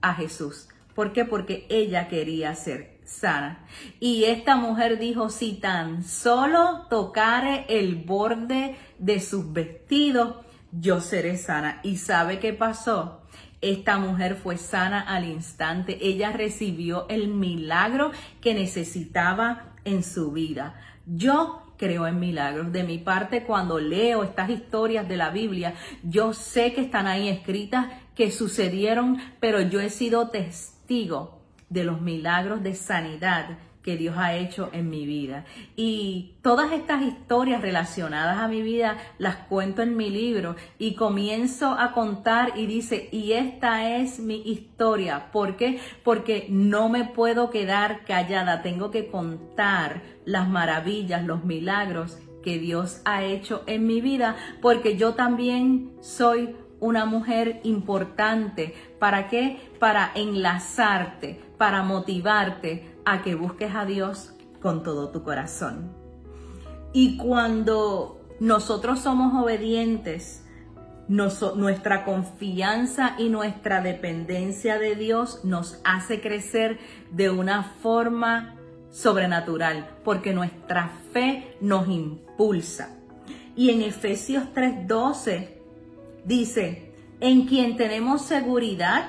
a 0.00 0.14
Jesús. 0.14 0.68
¿Por 0.94 1.12
qué? 1.12 1.24
Porque 1.24 1.66
ella 1.70 2.08
quería 2.08 2.54
ser 2.54 3.00
sana. 3.04 3.66
Y 4.00 4.24
esta 4.24 4.56
mujer 4.56 4.98
dijo, 4.98 5.30
si 5.30 5.54
tan 5.54 6.04
solo 6.04 6.86
tocare 6.88 7.64
el 7.68 7.96
borde 7.96 8.76
de 8.98 9.20
sus 9.20 9.52
vestidos, 9.52 10.36
yo 10.70 11.00
seré 11.00 11.36
sana. 11.36 11.80
¿Y 11.82 11.96
sabe 11.96 12.38
qué 12.38 12.52
pasó? 12.52 13.22
Esta 13.60 13.98
mujer 13.98 14.36
fue 14.36 14.58
sana 14.58 15.00
al 15.00 15.24
instante. 15.24 15.98
Ella 16.02 16.32
recibió 16.32 17.06
el 17.08 17.28
milagro 17.28 18.12
que 18.40 18.54
necesitaba 18.54 19.72
en 19.84 20.02
su 20.02 20.32
vida. 20.32 20.74
Yo 21.06 21.63
creo 21.76 22.06
en 22.06 22.20
milagros. 22.20 22.72
De 22.72 22.84
mi 22.84 22.98
parte, 22.98 23.44
cuando 23.44 23.78
leo 23.78 24.22
estas 24.22 24.50
historias 24.50 25.08
de 25.08 25.16
la 25.16 25.30
Biblia, 25.30 25.74
yo 26.02 26.32
sé 26.32 26.72
que 26.72 26.80
están 26.80 27.06
ahí 27.06 27.28
escritas, 27.28 27.86
que 28.14 28.30
sucedieron, 28.30 29.18
pero 29.40 29.60
yo 29.60 29.80
he 29.80 29.90
sido 29.90 30.28
testigo 30.28 31.40
de 31.68 31.84
los 31.84 32.00
milagros 32.00 32.62
de 32.62 32.74
sanidad 32.74 33.58
que 33.84 33.98
Dios 33.98 34.16
ha 34.16 34.34
hecho 34.34 34.70
en 34.72 34.88
mi 34.88 35.04
vida. 35.04 35.44
Y 35.76 36.36
todas 36.42 36.72
estas 36.72 37.02
historias 37.02 37.60
relacionadas 37.60 38.38
a 38.38 38.48
mi 38.48 38.62
vida 38.62 38.96
las 39.18 39.36
cuento 39.36 39.82
en 39.82 39.96
mi 39.96 40.08
libro 40.08 40.56
y 40.78 40.94
comienzo 40.94 41.72
a 41.78 41.92
contar 41.92 42.54
y 42.56 42.66
dice, 42.66 43.10
y 43.12 43.32
esta 43.32 43.96
es 43.96 44.18
mi 44.18 44.40
historia. 44.46 45.30
¿Por 45.30 45.56
qué? 45.56 45.78
Porque 46.02 46.46
no 46.48 46.88
me 46.88 47.04
puedo 47.04 47.50
quedar 47.50 48.04
callada, 48.06 48.62
tengo 48.62 48.90
que 48.90 49.08
contar 49.08 50.02
las 50.24 50.48
maravillas, 50.48 51.22
los 51.22 51.44
milagros 51.44 52.18
que 52.42 52.58
Dios 52.58 53.00
ha 53.04 53.24
hecho 53.24 53.64
en 53.66 53.86
mi 53.86 54.00
vida, 54.00 54.36
porque 54.60 54.96
yo 54.96 55.14
también 55.14 55.92
soy 56.00 56.56
una 56.80 57.06
mujer 57.06 57.60
importante. 57.64 58.74
¿Para 58.98 59.28
qué? 59.28 59.58
Para 59.78 60.10
enlazarte, 60.14 61.40
para 61.58 61.82
motivarte 61.82 62.94
a 63.04 63.22
que 63.22 63.34
busques 63.34 63.74
a 63.74 63.84
Dios 63.84 64.34
con 64.60 64.82
todo 64.82 65.10
tu 65.10 65.22
corazón. 65.22 65.92
Y 66.92 67.16
cuando 67.16 68.20
nosotros 68.40 69.00
somos 69.00 69.34
obedientes, 69.42 70.44
nuestra 71.08 72.04
confianza 72.04 73.14
y 73.18 73.28
nuestra 73.28 73.82
dependencia 73.82 74.78
de 74.78 74.94
Dios 74.94 75.44
nos 75.44 75.80
hace 75.84 76.20
crecer 76.20 76.78
de 77.10 77.30
una 77.30 77.62
forma 77.62 78.56
sobrenatural, 78.90 79.90
porque 80.04 80.32
nuestra 80.32 80.90
fe 81.12 81.56
nos 81.60 81.88
impulsa. 81.88 82.96
Y 83.56 83.70
en 83.70 83.82
Efesios 83.82 84.44
3:12 84.54 85.53
Dice, 86.24 86.92
en 87.20 87.46
quien 87.46 87.76
tenemos 87.76 88.22
seguridad 88.22 89.08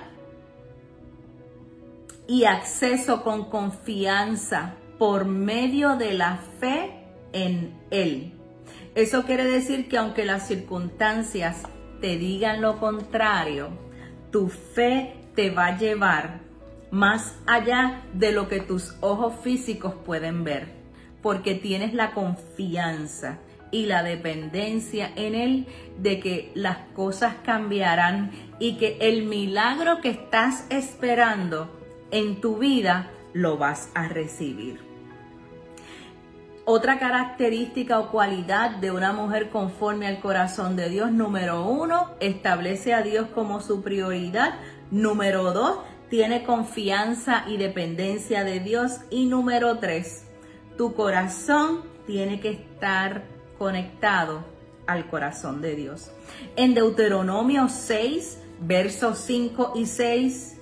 y 2.27 2.45
acceso 2.45 3.23
con 3.23 3.49
confianza 3.49 4.75
por 4.97 5.25
medio 5.25 5.95
de 5.95 6.13
la 6.13 6.37
fe 6.59 6.91
en 7.33 7.73
Él. 7.91 8.33
Eso 8.95 9.23
quiere 9.23 9.45
decir 9.45 9.87
que 9.87 9.97
aunque 9.97 10.25
las 10.25 10.47
circunstancias 10.47 11.63
te 12.01 12.17
digan 12.17 12.61
lo 12.61 12.79
contrario, 12.79 13.69
tu 14.31 14.49
fe 14.49 15.15
te 15.35 15.51
va 15.51 15.67
a 15.67 15.77
llevar 15.77 16.41
más 16.91 17.35
allá 17.45 18.03
de 18.13 18.31
lo 18.31 18.47
que 18.47 18.61
tus 18.61 18.95
ojos 19.01 19.33
físicos 19.41 19.93
pueden 20.05 20.43
ver, 20.43 20.69
porque 21.21 21.55
tienes 21.55 21.93
la 21.93 22.13
confianza 22.13 23.39
y 23.71 23.85
la 23.85 24.03
dependencia 24.03 25.11
en 25.15 25.35
Él 25.35 25.67
de 25.97 26.19
que 26.19 26.51
las 26.55 26.77
cosas 26.93 27.35
cambiarán 27.43 28.31
y 28.59 28.77
que 28.77 28.97
el 29.01 29.23
milagro 29.23 30.01
que 30.01 30.09
estás 30.09 30.65
esperando 30.69 31.69
en 32.11 32.41
tu 32.41 32.57
vida 32.57 33.11
lo 33.33 33.57
vas 33.57 33.89
a 33.95 34.07
recibir. 34.07 34.79
Otra 36.67 36.97
característica 36.97 37.99
o 37.99 38.09
cualidad 38.09 38.77
de 38.77 38.89
una 38.89 39.13
mujer 39.13 39.51
conforme 39.51 40.07
al 40.07 40.19
corazón 40.19 40.75
de 40.75 40.89
Dios, 40.89 41.11
número 41.11 41.63
uno, 41.63 42.11
establece 42.19 42.91
a 42.93 43.03
Dios 43.03 43.27
como 43.35 43.61
su 43.61 43.83
prioridad. 43.83 44.55
Número 44.89 45.53
dos, 45.53 45.79
tiene 46.09 46.43
confianza 46.43 47.43
y 47.47 47.57
dependencia 47.57 48.43
de 48.43 48.61
Dios. 48.61 49.01
Y 49.11 49.25
número 49.25 49.77
tres, 49.77 50.25
tu 50.75 50.95
corazón 50.95 51.83
tiene 52.07 52.39
que 52.39 52.49
estar 52.49 53.34
conectado 53.57 54.43
al 54.87 55.07
corazón 55.09 55.61
de 55.61 55.75
Dios. 55.75 56.11
En 56.55 56.73
Deuteronomio 56.73 57.69
6, 57.69 58.39
versos 58.61 59.19
5 59.19 59.73
y 59.75 59.85
6, 59.85 60.61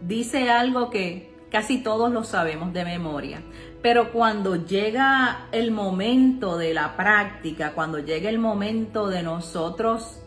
dice 0.00 0.50
algo 0.50 0.90
que 0.90 1.34
casi 1.50 1.82
todos 1.82 2.12
lo 2.12 2.24
sabemos 2.24 2.72
de 2.72 2.84
memoria. 2.84 3.42
Pero 3.82 4.12
cuando 4.12 4.56
llega 4.56 5.46
el 5.52 5.70
momento 5.70 6.56
de 6.56 6.74
la 6.74 6.96
práctica, 6.96 7.72
cuando 7.74 7.98
llega 7.98 8.30
el 8.30 8.38
momento 8.38 9.08
de 9.08 9.22
nosotros 9.22 10.20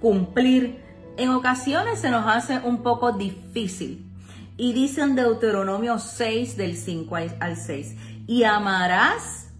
cumplir, 0.00 0.82
en 1.16 1.30
ocasiones 1.30 2.00
se 2.00 2.10
nos 2.10 2.26
hace 2.26 2.58
un 2.58 2.82
poco 2.82 3.12
difícil. 3.12 4.04
Y 4.56 4.72
dice 4.72 5.02
en 5.02 5.14
Deuteronomio 5.14 5.98
6 5.98 6.56
del 6.56 6.76
5 6.76 7.16
al 7.40 7.56
6, 7.56 7.96
y 8.26 8.44
amarás 8.44 9.52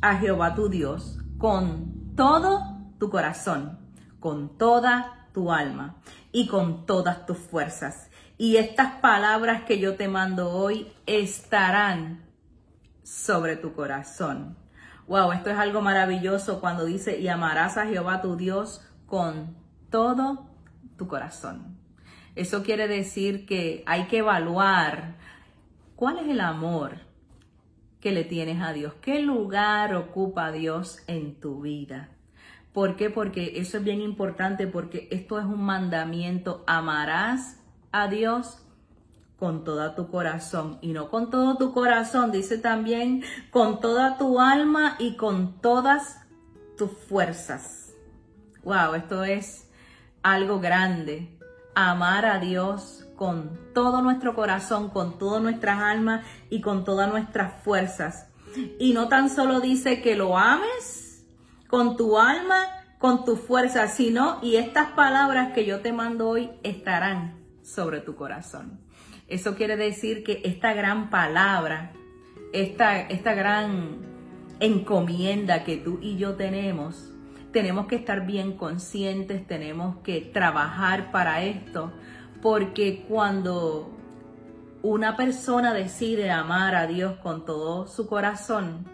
a 0.00 0.16
Jehová 0.18 0.54
tu 0.54 0.68
Dios 0.68 1.23
con 1.44 2.16
todo 2.16 2.62
tu 2.98 3.10
corazón, 3.10 3.78
con 4.18 4.56
toda 4.56 5.28
tu 5.34 5.52
alma 5.52 5.96
y 6.32 6.46
con 6.46 6.86
todas 6.86 7.26
tus 7.26 7.36
fuerzas. 7.36 8.08
Y 8.38 8.56
estas 8.56 8.92
palabras 9.02 9.64
que 9.64 9.78
yo 9.78 9.94
te 9.94 10.08
mando 10.08 10.50
hoy 10.52 10.90
estarán 11.04 12.24
sobre 13.02 13.56
tu 13.56 13.74
corazón. 13.74 14.56
Wow, 15.06 15.32
esto 15.32 15.50
es 15.50 15.58
algo 15.58 15.82
maravilloso 15.82 16.62
cuando 16.62 16.86
dice, 16.86 17.20
y 17.20 17.28
amarás 17.28 17.76
a 17.76 17.84
Jehová 17.84 18.22
tu 18.22 18.36
Dios 18.36 18.80
con 19.04 19.54
todo 19.90 20.48
tu 20.96 21.08
corazón. 21.08 21.76
Eso 22.36 22.62
quiere 22.62 22.88
decir 22.88 23.44
que 23.44 23.82
hay 23.84 24.06
que 24.06 24.20
evaluar 24.20 25.16
cuál 25.94 26.20
es 26.20 26.26
el 26.26 26.40
amor 26.40 27.00
que 28.04 28.12
le 28.12 28.24
tienes 28.24 28.60
a 28.60 28.74
Dios. 28.74 28.92
¿Qué 29.00 29.20
lugar 29.20 29.94
ocupa 29.94 30.52
Dios 30.52 30.98
en 31.06 31.40
tu 31.40 31.62
vida? 31.62 32.10
¿Por 32.74 32.96
qué? 32.96 33.08
Porque 33.08 33.54
eso 33.56 33.78
es 33.78 33.84
bien 33.84 34.02
importante 34.02 34.66
porque 34.66 35.08
esto 35.10 35.38
es 35.38 35.46
un 35.46 35.62
mandamiento. 35.62 36.64
Amarás 36.66 37.62
a 37.92 38.08
Dios 38.08 38.58
con 39.38 39.64
toda 39.64 39.94
tu 39.94 40.10
corazón 40.10 40.76
y 40.82 40.92
no 40.92 41.08
con 41.08 41.30
todo 41.30 41.56
tu 41.56 41.72
corazón, 41.72 42.30
dice 42.30 42.58
también 42.58 43.24
con 43.50 43.80
toda 43.80 44.18
tu 44.18 44.38
alma 44.38 44.96
y 44.98 45.16
con 45.16 45.62
todas 45.62 46.20
tus 46.76 46.90
fuerzas. 46.90 47.94
Wow, 48.64 48.96
esto 48.96 49.24
es 49.24 49.70
algo 50.22 50.60
grande. 50.60 51.38
Amar 51.74 52.26
a 52.26 52.38
Dios 52.38 53.03
con 53.16 53.58
todo 53.74 54.02
nuestro 54.02 54.34
corazón, 54.34 54.90
con 54.90 55.18
todas 55.18 55.42
nuestras 55.42 55.80
almas 55.80 56.24
y 56.50 56.60
con 56.60 56.84
todas 56.84 57.08
nuestras 57.10 57.62
fuerzas. 57.62 58.28
Y 58.78 58.92
no 58.92 59.08
tan 59.08 59.30
solo 59.30 59.60
dice 59.60 60.00
que 60.00 60.16
lo 60.16 60.38
ames 60.38 61.24
con 61.68 61.96
tu 61.96 62.18
alma, 62.18 62.66
con 62.98 63.24
tu 63.24 63.36
fuerza, 63.36 63.88
sino, 63.88 64.38
y 64.42 64.56
estas 64.56 64.92
palabras 64.92 65.52
que 65.52 65.64
yo 65.64 65.80
te 65.80 65.92
mando 65.92 66.28
hoy 66.28 66.50
estarán 66.62 67.44
sobre 67.62 68.00
tu 68.00 68.14
corazón. 68.14 68.80
Eso 69.26 69.56
quiere 69.56 69.76
decir 69.76 70.22
que 70.22 70.42
esta 70.44 70.74
gran 70.74 71.10
palabra, 71.10 71.92
esta, 72.52 73.00
esta 73.00 73.34
gran 73.34 73.98
encomienda 74.60 75.64
que 75.64 75.76
tú 75.76 75.98
y 76.00 76.16
yo 76.16 76.34
tenemos, 76.34 77.10
tenemos 77.52 77.86
que 77.86 77.96
estar 77.96 78.26
bien 78.26 78.56
conscientes, 78.56 79.46
tenemos 79.46 79.96
que 80.02 80.20
trabajar 80.20 81.10
para 81.10 81.42
esto, 81.42 81.92
porque 82.44 83.06
cuando 83.08 83.88
una 84.82 85.16
persona 85.16 85.72
decide 85.72 86.30
amar 86.30 86.74
a 86.74 86.86
Dios 86.86 87.14
con 87.22 87.46
todo 87.46 87.86
su 87.86 88.06
corazón, 88.06 88.84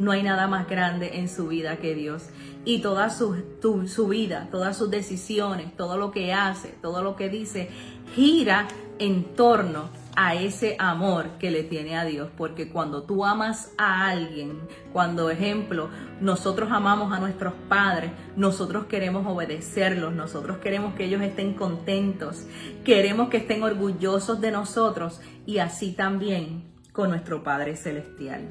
no 0.00 0.10
hay 0.10 0.24
nada 0.24 0.48
más 0.48 0.68
grande 0.68 1.20
en 1.20 1.28
su 1.28 1.46
vida 1.46 1.76
que 1.76 1.94
Dios. 1.94 2.24
Y 2.64 2.80
toda 2.80 3.08
su, 3.10 3.40
su, 3.86 4.08
vida, 4.08 4.48
todas 4.50 4.76
sus 4.76 4.90
decisiones, 4.90 5.76
todo 5.76 5.96
lo 5.96 6.10
que 6.10 6.32
hace, 6.32 6.74
todo 6.82 7.04
lo 7.04 7.14
que 7.14 7.28
dice, 7.28 7.70
gira 8.16 8.66
en 8.98 9.36
torno 9.36 9.88
a 10.16 10.34
ese 10.34 10.76
amor 10.78 11.38
que 11.38 11.50
le 11.50 11.62
tiene 11.62 11.96
a 11.96 12.04
Dios. 12.04 12.28
Porque 12.36 12.68
cuando 12.68 13.04
tú 13.04 13.24
amas 13.24 13.72
a 13.78 14.08
alguien, 14.08 14.60
cuando 14.92 15.30
ejemplo, 15.30 15.88
nosotros 16.20 16.70
amamos 16.70 17.12
a 17.12 17.20
nuestros 17.20 17.54
padres, 17.68 18.12
nosotros 18.36 18.86
queremos 18.86 19.26
obedecerlos, 19.26 20.12
nosotros 20.12 20.58
queremos 20.58 20.94
que 20.94 21.04
ellos 21.04 21.22
estén 21.22 21.54
contentos, 21.54 22.46
queremos 22.84 23.28
que 23.28 23.38
estén 23.38 23.62
orgullosos 23.62 24.40
de 24.40 24.50
nosotros 24.50 25.20
y 25.46 25.58
así 25.58 25.92
también 25.92 26.70
con 26.92 27.10
nuestro 27.10 27.42
Padre 27.42 27.76
Celestial. 27.76 28.42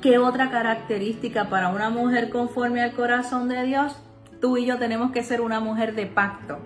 ¿Qué 0.00 0.18
otra 0.18 0.50
característica 0.50 1.48
para 1.48 1.68
una 1.68 1.88
mujer 1.88 2.30
conforme 2.30 2.82
al 2.82 2.92
corazón 2.94 3.48
de 3.48 3.62
Dios? 3.62 3.96
Tú 4.40 4.56
y 4.56 4.66
yo 4.66 4.78
tenemos 4.78 5.12
que 5.12 5.22
ser 5.22 5.40
una 5.40 5.60
mujer 5.60 5.94
de 5.94 6.06
pacto. 6.06 6.58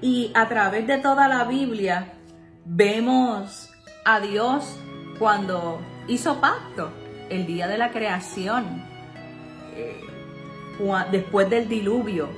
Y 0.00 0.32
a 0.34 0.48
través 0.48 0.88
de 0.88 0.98
toda 0.98 1.28
la 1.28 1.44
Biblia 1.44 2.15
vemos 2.66 3.70
a 4.04 4.20
Dios 4.20 4.76
cuando 5.18 5.80
hizo 6.08 6.40
pacto 6.40 6.90
el 7.30 7.46
día 7.46 7.68
de 7.68 7.78
la 7.78 7.90
creación, 7.90 8.82
eh, 9.74 10.00
después 11.10 11.48
del 11.48 11.68
diluvio. 11.68 12.28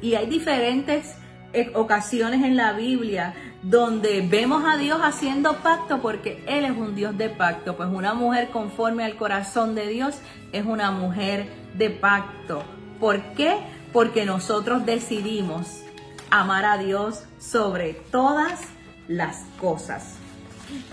Y 0.00 0.14
hay 0.14 0.26
diferentes 0.26 1.16
eh, 1.52 1.70
ocasiones 1.74 2.44
en 2.44 2.56
la 2.56 2.72
Biblia 2.72 3.34
donde 3.62 4.20
vemos 4.20 4.62
a 4.64 4.76
Dios 4.76 5.00
haciendo 5.02 5.56
pacto 5.56 6.00
porque 6.00 6.44
Él 6.46 6.64
es 6.64 6.70
un 6.70 6.94
Dios 6.94 7.16
de 7.16 7.28
pacto. 7.28 7.76
Pues 7.76 7.88
una 7.88 8.14
mujer 8.14 8.50
conforme 8.50 9.04
al 9.04 9.16
corazón 9.16 9.74
de 9.74 9.88
Dios 9.88 10.18
es 10.52 10.64
una 10.64 10.90
mujer 10.90 11.48
de 11.74 11.90
pacto. 11.90 12.62
¿Por 13.00 13.20
qué? 13.34 13.56
Porque 13.92 14.24
nosotros 14.24 14.84
decidimos 14.86 15.82
amar 16.30 16.64
a 16.64 16.78
Dios 16.78 17.24
sobre 17.38 17.94
todas 17.94 18.60
las 19.08 19.44
cosas. 19.60 20.16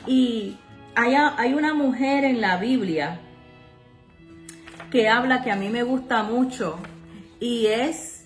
Y 0.08 0.58
hay, 0.95 1.13
hay 1.15 1.54
una 1.54 1.73
mujer 1.73 2.23
en 2.23 2.41
la 2.41 2.58
Biblia 2.58 3.19
que 4.89 5.10
habla 5.10 5.43
que 5.43 5.51
a 5.51 5.56
mí 5.56 5.69
me 5.69 5.84
gusta 5.84 6.23
mucho 6.23 6.80
y 7.39 7.67
es 7.67 8.25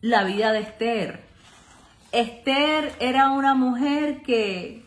la 0.00 0.24
vida 0.24 0.52
de 0.52 0.60
Esther. 0.60 1.24
Esther 2.12 2.94
era 3.00 3.30
una 3.30 3.54
mujer 3.54 4.22
que 4.22 4.84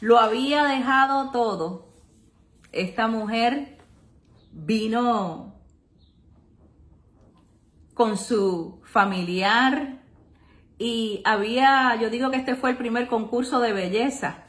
lo 0.00 0.18
había 0.18 0.64
dejado 0.64 1.30
todo. 1.30 1.86
Esta 2.72 3.06
mujer 3.06 3.78
vino 4.52 5.54
con 7.94 8.16
su 8.16 8.80
familiar 8.84 9.99
y 10.80 11.20
había, 11.26 11.94
yo 12.00 12.08
digo 12.08 12.30
que 12.30 12.38
este 12.38 12.54
fue 12.54 12.70
el 12.70 12.78
primer 12.78 13.06
concurso 13.06 13.60
de 13.60 13.74
belleza. 13.74 14.44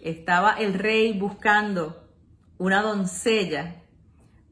Estaba 0.00 0.54
el 0.54 0.74
rey 0.74 1.12
buscando 1.16 2.02
una 2.58 2.82
doncella 2.82 3.76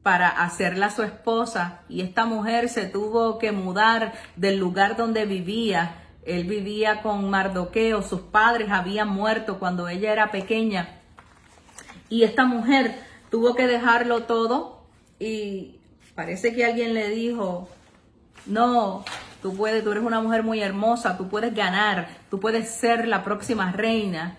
para 0.01 0.29
hacerla 0.29 0.89
su 0.89 1.03
esposa 1.03 1.81
y 1.89 1.99
esta 1.99 2.25
mujer 2.25 2.69
se 2.69 2.85
tuvo 2.85 3.37
que 3.37 3.51
mudar 3.51 4.13
del 4.37 4.59
lugar 4.59 4.95
donde 4.95 5.25
vivía. 5.25 6.05
Él 6.25 6.45
vivía 6.45 7.01
con 7.01 7.29
Mardoqueo, 7.29 8.01
sus 8.01 8.21
padres 8.21 8.69
habían 8.71 9.09
muerto 9.09 9.59
cuando 9.59 9.89
ella 9.89 10.13
era 10.13 10.31
pequeña 10.31 11.01
y 12.07 12.23
esta 12.23 12.45
mujer 12.45 12.97
tuvo 13.29 13.55
que 13.55 13.67
dejarlo 13.67 14.23
todo 14.23 14.85
y 15.19 15.81
parece 16.15 16.55
que 16.55 16.63
alguien 16.63 16.93
le 16.93 17.09
dijo, 17.09 17.67
no, 18.45 19.03
tú 19.41 19.55
puedes, 19.55 19.83
tú 19.83 19.91
eres 19.91 20.03
una 20.03 20.21
mujer 20.21 20.43
muy 20.43 20.61
hermosa, 20.61 21.17
tú 21.17 21.27
puedes 21.27 21.53
ganar, 21.53 22.07
tú 22.29 22.39
puedes 22.39 22.69
ser 22.69 23.07
la 23.07 23.23
próxima 23.23 23.71
reina. 23.71 24.37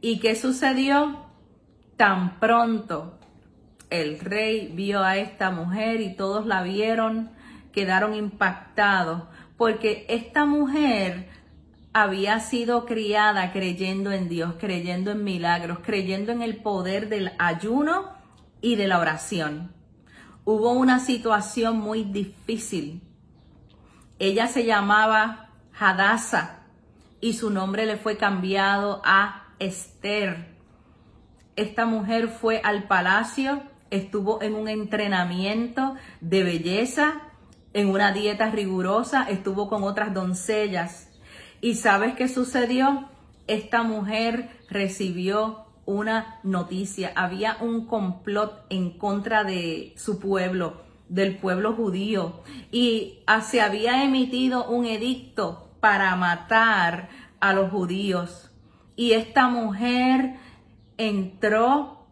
¿Y 0.00 0.18
qué 0.20 0.34
sucedió? 0.34 1.26
Tan 1.96 2.40
pronto 2.40 3.18
el 3.92 4.18
rey 4.20 4.72
vio 4.74 5.02
a 5.04 5.18
esta 5.18 5.50
mujer 5.50 6.00
y 6.00 6.16
todos 6.16 6.46
la 6.46 6.62
vieron, 6.62 7.30
quedaron 7.72 8.14
impactados, 8.14 9.24
porque 9.58 10.06
esta 10.08 10.46
mujer 10.46 11.28
había 11.92 12.40
sido 12.40 12.86
criada 12.86 13.52
creyendo 13.52 14.10
en 14.12 14.30
Dios, 14.30 14.54
creyendo 14.58 15.10
en 15.10 15.22
milagros, 15.24 15.80
creyendo 15.82 16.32
en 16.32 16.40
el 16.40 16.56
poder 16.56 17.10
del 17.10 17.32
ayuno 17.38 18.14
y 18.62 18.76
de 18.76 18.88
la 18.88 18.98
oración. 18.98 19.72
Hubo 20.44 20.72
una 20.72 20.98
situación 20.98 21.76
muy 21.76 22.02
difícil. 22.02 23.02
Ella 24.22 24.46
se 24.46 24.64
llamaba 24.64 25.48
Hadassah 25.76 26.60
y 27.20 27.32
su 27.32 27.50
nombre 27.50 27.86
le 27.86 27.96
fue 27.96 28.16
cambiado 28.16 29.02
a 29.04 29.48
Esther. 29.58 30.46
Esta 31.56 31.86
mujer 31.86 32.28
fue 32.28 32.60
al 32.62 32.84
palacio 32.84 33.64
estuvo 33.90 34.40
en 34.40 34.54
un 34.54 34.68
entrenamiento 34.68 35.96
de 36.20 36.44
belleza, 36.44 37.20
en 37.72 37.88
una 37.88 38.12
dieta 38.12 38.48
rigurosa, 38.52 39.24
estuvo 39.28 39.68
con 39.68 39.82
otras 39.82 40.14
doncellas. 40.14 41.10
¿Y 41.60 41.74
sabes 41.74 42.14
qué 42.14 42.28
sucedió? 42.28 43.08
Esta 43.48 43.82
mujer 43.82 44.50
recibió 44.70 45.66
una 45.84 46.38
noticia, 46.44 47.12
había 47.16 47.56
un 47.60 47.88
complot 47.88 48.66
en 48.70 48.96
contra 48.96 49.42
de 49.42 49.94
su 49.96 50.20
pueblo, 50.20 50.91
del 51.12 51.36
pueblo 51.36 51.74
judío, 51.74 52.40
y 52.70 53.20
se 53.42 53.60
había 53.60 54.02
emitido 54.02 54.68
un 54.68 54.86
edicto 54.86 55.68
para 55.80 56.16
matar 56.16 57.10
a 57.38 57.52
los 57.52 57.70
judíos. 57.70 58.50
Y 58.96 59.12
esta 59.12 59.48
mujer 59.48 60.36
entró 60.96 62.06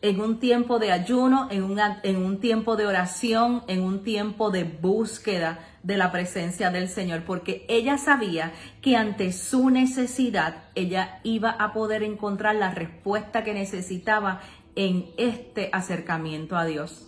en 0.00 0.20
un 0.20 0.38
tiempo 0.38 0.78
de 0.78 0.92
ayuno, 0.92 1.48
en 1.50 1.62
un, 1.62 1.78
en 2.02 2.16
un 2.16 2.40
tiempo 2.40 2.76
de 2.76 2.86
oración, 2.86 3.62
en 3.68 3.82
un 3.82 4.02
tiempo 4.02 4.50
de 4.50 4.64
búsqueda 4.64 5.60
de 5.82 5.96
la 5.96 6.10
presencia 6.10 6.70
del 6.70 6.88
Señor, 6.88 7.24
porque 7.24 7.64
ella 7.68 7.96
sabía 7.96 8.52
que 8.80 8.96
ante 8.96 9.32
su 9.32 9.70
necesidad 9.70 10.64
ella 10.74 11.20
iba 11.22 11.50
a 11.50 11.72
poder 11.72 12.02
encontrar 12.02 12.56
la 12.56 12.70
respuesta 12.72 13.44
que 13.44 13.54
necesitaba 13.54 14.40
en 14.74 15.06
este 15.16 15.70
acercamiento 15.72 16.56
a 16.56 16.64
Dios. 16.64 17.07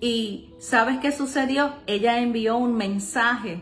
Y 0.00 0.50
¿sabes 0.58 0.98
qué 0.98 1.12
sucedió? 1.12 1.74
Ella 1.86 2.20
envió 2.20 2.56
un 2.56 2.76
mensaje 2.76 3.60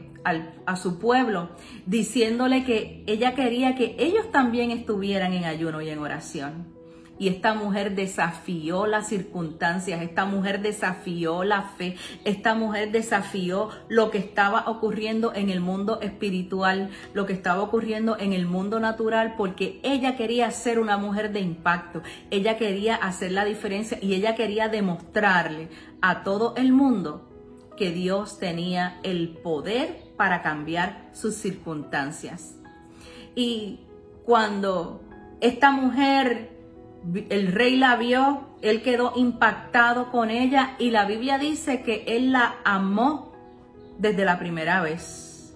a 0.66 0.76
su 0.76 0.98
pueblo 0.98 1.50
diciéndole 1.86 2.64
que 2.64 3.04
ella 3.06 3.34
quería 3.34 3.76
que 3.76 3.94
ellos 3.98 4.30
también 4.32 4.70
estuvieran 4.72 5.32
en 5.32 5.44
ayuno 5.44 5.80
y 5.80 5.88
en 5.88 6.00
oración. 6.00 6.75
Y 7.18 7.28
esta 7.28 7.54
mujer 7.54 7.94
desafió 7.94 8.86
las 8.86 9.08
circunstancias, 9.08 10.02
esta 10.02 10.24
mujer 10.24 10.60
desafió 10.60 11.44
la 11.44 11.62
fe, 11.62 11.96
esta 12.24 12.54
mujer 12.54 12.92
desafió 12.92 13.70
lo 13.88 14.10
que 14.10 14.18
estaba 14.18 14.64
ocurriendo 14.68 15.34
en 15.34 15.50
el 15.50 15.60
mundo 15.60 16.00
espiritual, 16.00 16.90
lo 17.14 17.24
que 17.24 17.32
estaba 17.32 17.62
ocurriendo 17.62 18.18
en 18.18 18.32
el 18.32 18.46
mundo 18.46 18.80
natural, 18.80 19.34
porque 19.36 19.80
ella 19.82 20.16
quería 20.16 20.50
ser 20.50 20.78
una 20.78 20.98
mujer 20.98 21.32
de 21.32 21.40
impacto, 21.40 22.02
ella 22.30 22.58
quería 22.58 22.96
hacer 22.96 23.32
la 23.32 23.44
diferencia 23.44 23.98
y 24.02 24.14
ella 24.14 24.34
quería 24.34 24.68
demostrarle 24.68 25.68
a 26.02 26.22
todo 26.22 26.54
el 26.56 26.72
mundo 26.72 27.28
que 27.76 27.90
Dios 27.90 28.38
tenía 28.38 28.98
el 29.02 29.28
poder 29.28 30.02
para 30.16 30.42
cambiar 30.42 31.10
sus 31.12 31.34
circunstancias. 31.34 32.56
Y 33.34 33.80
cuando 34.24 35.02
esta 35.40 35.70
mujer 35.70 36.55
el 37.30 37.52
rey 37.52 37.76
la 37.76 37.96
vio, 37.96 38.48
él 38.62 38.82
quedó 38.82 39.12
impactado 39.16 40.10
con 40.10 40.30
ella 40.30 40.76
y 40.78 40.90
la 40.90 41.04
Biblia 41.04 41.38
dice 41.38 41.82
que 41.82 42.04
él 42.06 42.32
la 42.32 42.56
amó 42.64 43.32
desde 43.98 44.24
la 44.24 44.38
primera 44.38 44.80
vez. 44.80 45.54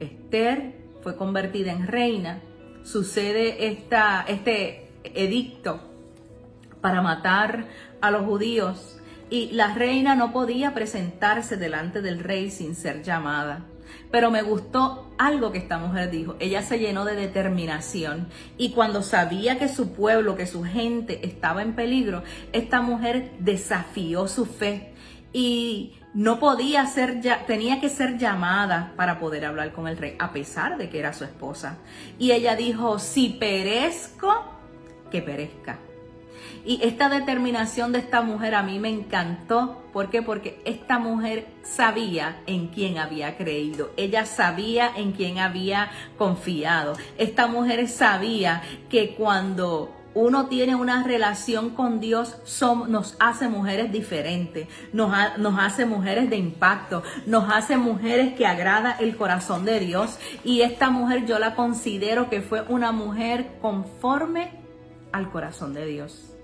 Esther 0.00 0.74
fue 1.02 1.16
convertida 1.16 1.72
en 1.72 1.86
reina. 1.86 2.40
Sucede 2.82 3.68
esta, 3.68 4.24
este 4.26 4.90
edicto 5.04 5.80
para 6.80 7.02
matar 7.02 7.66
a 8.00 8.10
los 8.10 8.24
judíos 8.24 8.98
y 9.30 9.50
la 9.52 9.74
reina 9.74 10.14
no 10.14 10.32
podía 10.32 10.74
presentarse 10.74 11.56
delante 11.56 12.00
del 12.00 12.20
rey 12.20 12.50
sin 12.50 12.74
ser 12.74 13.02
llamada. 13.02 13.66
Pero 14.10 14.30
me 14.30 14.42
gustó 14.42 15.12
algo 15.18 15.52
que 15.52 15.58
esta 15.58 15.78
mujer 15.78 16.10
dijo. 16.10 16.36
Ella 16.40 16.62
se 16.62 16.78
llenó 16.78 17.04
de 17.04 17.16
determinación 17.16 18.28
y 18.56 18.70
cuando 18.70 19.02
sabía 19.02 19.58
que 19.58 19.68
su 19.68 19.92
pueblo, 19.92 20.36
que 20.36 20.46
su 20.46 20.64
gente 20.64 21.26
estaba 21.26 21.62
en 21.62 21.74
peligro, 21.74 22.22
esta 22.52 22.80
mujer 22.80 23.32
desafió 23.38 24.28
su 24.28 24.46
fe 24.46 24.94
y 25.32 25.94
no 26.14 26.40
podía 26.40 26.86
ser, 26.86 27.20
ya, 27.20 27.44
tenía 27.46 27.80
que 27.80 27.88
ser 27.88 28.18
llamada 28.18 28.92
para 28.96 29.18
poder 29.18 29.44
hablar 29.44 29.72
con 29.72 29.86
el 29.88 29.96
rey, 29.96 30.16
a 30.18 30.32
pesar 30.32 30.78
de 30.78 30.88
que 30.88 30.98
era 30.98 31.12
su 31.12 31.24
esposa. 31.24 31.78
Y 32.18 32.32
ella 32.32 32.56
dijo, 32.56 32.98
si 32.98 33.30
perezco, 33.30 34.44
que 35.10 35.22
perezca. 35.22 35.78
Y 36.68 36.80
esta 36.82 37.08
determinación 37.08 37.92
de 37.92 38.00
esta 38.00 38.20
mujer 38.20 38.54
a 38.54 38.62
mí 38.62 38.78
me 38.78 38.90
encantó. 38.90 39.84
¿Por 39.90 40.10
qué? 40.10 40.20
Porque 40.20 40.60
esta 40.66 40.98
mujer 40.98 41.46
sabía 41.62 42.42
en 42.46 42.68
quién 42.68 42.98
había 42.98 43.38
creído. 43.38 43.88
Ella 43.96 44.26
sabía 44.26 44.92
en 44.94 45.12
quién 45.12 45.38
había 45.38 45.90
confiado. 46.18 46.92
Esta 47.16 47.46
mujer 47.46 47.88
sabía 47.88 48.60
que 48.90 49.14
cuando 49.14 49.96
uno 50.12 50.48
tiene 50.48 50.74
una 50.74 51.04
relación 51.04 51.70
con 51.70 52.00
Dios, 52.00 52.36
nos 52.86 53.16
hace 53.18 53.48
mujeres 53.48 53.90
diferentes, 53.90 54.68
nos, 54.92 55.38
nos, 55.38 55.58
hace 55.58 55.86
mujeres 55.86 56.28
de 56.28 56.36
impacto, 56.36 57.02
nos 57.24 57.50
hace 57.50 57.78
mujeres 57.78 58.34
que 58.34 58.44
agrada 58.44 58.94
el 59.00 59.16
corazón 59.16 59.64
de 59.64 59.80
Dios. 59.80 60.18
Y 60.44 60.60
esta 60.60 60.90
mujer 60.90 61.24
yo 61.24 61.38
la 61.38 61.54
considero 61.54 62.28
que 62.28 62.42
fue 62.42 62.60
una 62.68 62.92
mujer 62.92 63.52
conforme 63.62 64.50
al 65.12 65.30
corazón 65.30 65.72
de 65.72 65.86
Dios. 65.86 66.34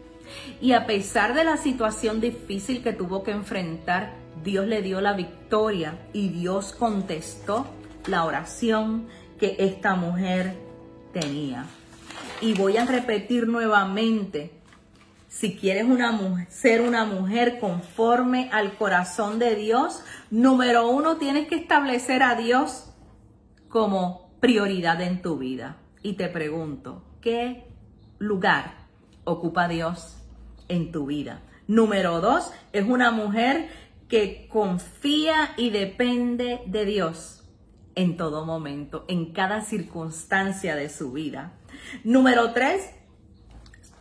Y 0.60 0.72
a 0.72 0.87
pesar 0.87 1.34
de 1.34 1.44
la 1.44 1.56
situación 1.56 2.20
difícil 2.20 2.82
que 2.82 2.92
tuvo 2.92 3.22
que 3.22 3.32
enfrentar, 3.32 4.14
Dios 4.42 4.66
le 4.66 4.82
dio 4.82 5.00
la 5.00 5.12
victoria 5.12 5.98
y 6.12 6.28
Dios 6.28 6.72
contestó 6.72 7.66
la 8.06 8.24
oración 8.24 9.08
que 9.38 9.56
esta 9.58 9.94
mujer 9.94 10.56
tenía. 11.12 11.66
Y 12.40 12.54
voy 12.54 12.76
a 12.76 12.84
repetir 12.84 13.48
nuevamente, 13.48 14.52
si 15.28 15.56
quieres 15.56 15.87
ser 16.48 16.80
una 16.82 17.04
mujer 17.04 17.58
conforme 17.58 18.50
al 18.52 18.76
corazón 18.76 19.38
de 19.38 19.56
Dios, 19.56 20.00
número 20.30 20.88
uno, 20.88 21.16
tienes 21.16 21.48
que 21.48 21.56
establecer 21.56 22.22
a 22.22 22.34
Dios 22.34 22.92
como 23.68 24.30
prioridad 24.40 25.00
en 25.00 25.22
tu 25.22 25.38
vida. 25.38 25.78
Y 26.02 26.14
te 26.14 26.28
pregunto, 26.28 27.02
¿qué 27.20 27.66
lugar 28.18 28.84
ocupa 29.24 29.68
Dios 29.68 30.16
en 30.68 30.92
tu 30.92 31.06
vida. 31.06 31.42
Número 31.66 32.20
dos, 32.20 32.52
es 32.72 32.84
una 32.84 33.10
mujer 33.10 33.68
que 34.08 34.48
confía 34.48 35.54
y 35.56 35.70
depende 35.70 36.60
de 36.66 36.84
Dios 36.84 37.44
en 37.94 38.16
todo 38.16 38.44
momento, 38.44 39.04
en 39.08 39.32
cada 39.32 39.62
circunstancia 39.62 40.76
de 40.76 40.88
su 40.88 41.12
vida. 41.12 41.52
Número 42.02 42.52
tres, 42.52 42.90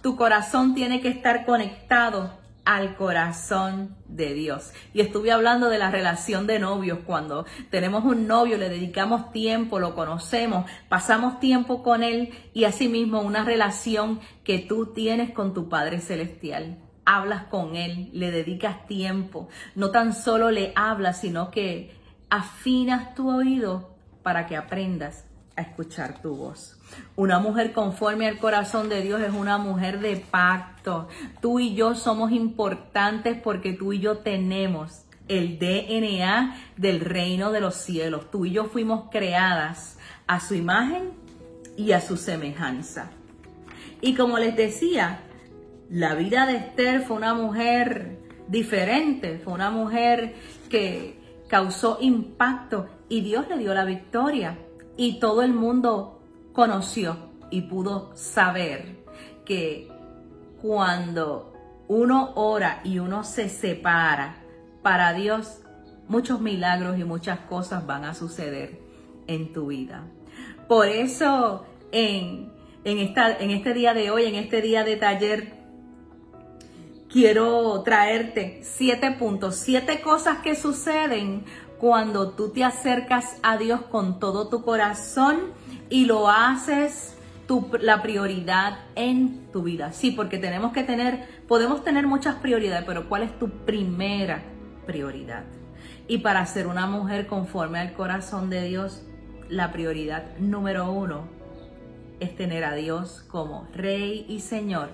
tu 0.02 0.16
corazón 0.16 0.76
tiene 0.76 1.00
que 1.00 1.08
estar 1.08 1.46
conectado 1.46 2.43
al 2.66 2.96
corazón 2.96 3.96
de 4.08 4.34
Dios. 4.34 4.72
Y 4.94 5.02
estuve 5.02 5.32
hablando 5.32 5.70
de 5.70 5.78
la 5.78 5.92
relación 5.92 6.48
de 6.48 6.60
novios. 6.60 7.00
Cuando 7.06 7.46
tenemos 7.70 8.04
un 8.06 8.28
novio, 8.28 8.58
le 8.58 8.70
dedicamos 8.70 9.32
tiempo, 9.32 9.80
lo 9.80 9.96
conocemos, 9.96 10.70
pasamos 10.90 11.40
tiempo 11.40 11.84
con 11.84 12.04
él 12.04 12.34
y 12.54 12.64
asimismo 12.64 13.22
una 13.22 13.44
relación 13.44 14.20
que 14.44 14.60
tú 14.60 14.94
tienes 14.94 15.32
con 15.32 15.54
tu 15.54 15.70
Padre 15.70 16.00
Celestial. 16.00 16.78
Hablas 17.06 17.44
con 17.46 17.76
él, 17.76 18.10
le 18.14 18.32
dedicas 18.32 18.88
tiempo. 18.88 19.50
No 19.76 19.92
tan 19.92 20.14
solo 20.14 20.52
le 20.52 20.72
hablas, 20.76 21.20
sino 21.20 21.52
que 21.52 21.92
afinas 22.30 23.14
tu 23.14 23.30
oído 23.30 23.96
para 24.24 24.48
que 24.48 24.56
aprendas 24.56 25.26
a 25.58 25.62
escuchar 25.62 26.22
tu 26.22 26.36
voz. 26.36 26.80
Una 27.16 27.40
mujer 27.40 27.74
conforme 27.74 28.28
al 28.28 28.38
corazón 28.38 28.90
de 28.90 29.02
Dios 29.02 29.22
es 29.22 29.34
una 29.34 29.58
mujer 29.58 30.00
de 30.00 30.18
pacto. 30.18 31.08
Tú 31.42 31.60
y 31.60 31.76
yo 31.76 31.96
somos 31.96 32.32
importantes 32.32 33.40
porque 33.42 33.74
tú 33.74 33.94
y 33.94 34.00
yo 34.00 34.18
tenemos 34.18 35.04
el 35.28 35.60
DNA 35.60 36.56
del 36.78 37.00
reino 37.00 37.52
de 37.52 37.62
los 37.62 37.76
cielos. 37.76 38.30
Tú 38.32 38.46
y 38.46 38.52
yo 38.52 38.66
fuimos 38.66 39.10
creadas 39.12 39.98
a 40.28 40.40
su 40.40 40.56
imagen 40.56 41.12
y 41.78 41.92
a 41.92 42.02
su 42.02 42.18
semejanza. 42.18 43.12
Y 44.02 44.16
como 44.16 44.38
les 44.38 44.56
decía, 44.56 45.22
la 45.90 46.16
vida 46.16 46.46
de 46.46 46.58
Esther 46.58 47.02
fue 47.02 47.18
una 47.18 47.34
mujer 47.34 48.18
diferente, 48.48 49.40
fue 49.44 49.54
una 49.54 49.72
mujer 49.72 50.36
que 50.70 51.20
causó 51.48 52.00
impacto 52.02 52.88
y 53.10 53.22
Dios 53.22 53.48
le 53.48 53.58
dio 53.58 53.74
la 53.74 53.86
victoria 53.86 54.58
y 54.98 55.20
todo 55.20 55.42
el 55.42 55.54
mundo 55.54 56.23
conoció 56.54 57.18
y 57.50 57.62
pudo 57.62 58.12
saber 58.16 59.04
que 59.46 59.90
cuando 60.62 61.54
uno 61.88 62.32
ora 62.36 62.82
y 62.84 63.00
uno 63.00 63.24
se 63.24 63.50
separa 63.50 64.38
para 64.82 65.14
Dios, 65.14 65.60
muchos 66.08 66.40
milagros 66.40 66.98
y 66.98 67.04
muchas 67.04 67.40
cosas 67.40 67.86
van 67.86 68.06
a 68.06 68.14
suceder 68.14 68.80
en 69.28 69.52
tu 69.52 69.68
vida. 69.68 70.04
Por 70.68 70.88
eso 70.88 71.66
en, 71.92 72.52
en, 72.84 72.98
esta, 73.00 73.38
en 73.38 73.52
este 73.52 73.74
día 73.74 73.94
de 73.94 74.12
hoy, 74.12 74.26
en 74.26 74.36
este 74.36 74.62
día 74.62 74.84
de 74.84 74.96
taller, 74.96 75.54
quiero 77.12 77.82
traerte 77.84 78.62
siete 78.64 79.12
puntos, 79.12 79.56
siete 79.56 80.02
cosas 80.02 80.40
que 80.40 80.56
suceden 80.56 81.46
cuando 81.80 82.32
tú 82.32 82.50
te 82.50 82.64
acercas 82.64 83.38
a 83.44 83.58
Dios 83.58 83.82
con 83.82 84.20
todo 84.20 84.48
tu 84.48 84.64
corazón 84.64 85.52
y 85.94 86.06
lo 86.06 86.28
haces 86.28 87.14
tu, 87.48 87.70
la 87.80 88.02
prioridad 88.02 88.80
en 88.96 89.46
tu 89.52 89.62
vida. 89.62 89.94
Sí, 89.94 90.10
porque 90.10 90.40
tenemos 90.40 90.74
que 90.74 90.82
tener, 90.82 91.28
podemos 91.48 91.84
tener 91.84 92.08
muchas 92.08 92.34
prioridades, 92.38 92.84
pero 92.88 93.08
¿cuál 93.08 93.22
es 93.22 93.38
tu 93.38 93.48
primera 93.64 94.42
prioridad? 94.88 95.44
Y 96.08 96.18
para 96.18 96.44
ser 96.48 96.66
una 96.66 96.88
mujer 96.88 97.28
conforme 97.28 97.78
al 97.78 97.94
corazón 97.94 98.50
de 98.50 98.64
Dios, 98.64 99.04
la 99.50 99.72
prioridad 99.72 100.36
número 100.40 100.92
uno 100.92 101.28
es 102.20 102.36
tener 102.36 102.64
a 102.64 102.74
Dios 102.74 103.24
como 103.30 103.68
Rey 103.72 104.26
y 104.28 104.40
Señor 104.40 104.90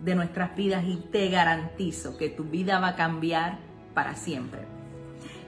de 0.00 0.16
nuestras 0.16 0.56
vidas 0.56 0.82
y 0.84 0.96
te 0.96 1.28
garantizo 1.28 2.18
que 2.18 2.28
tu 2.28 2.42
vida 2.42 2.80
va 2.80 2.88
a 2.88 2.96
cambiar 2.96 3.58
para 3.94 4.16
siempre. 4.16 4.62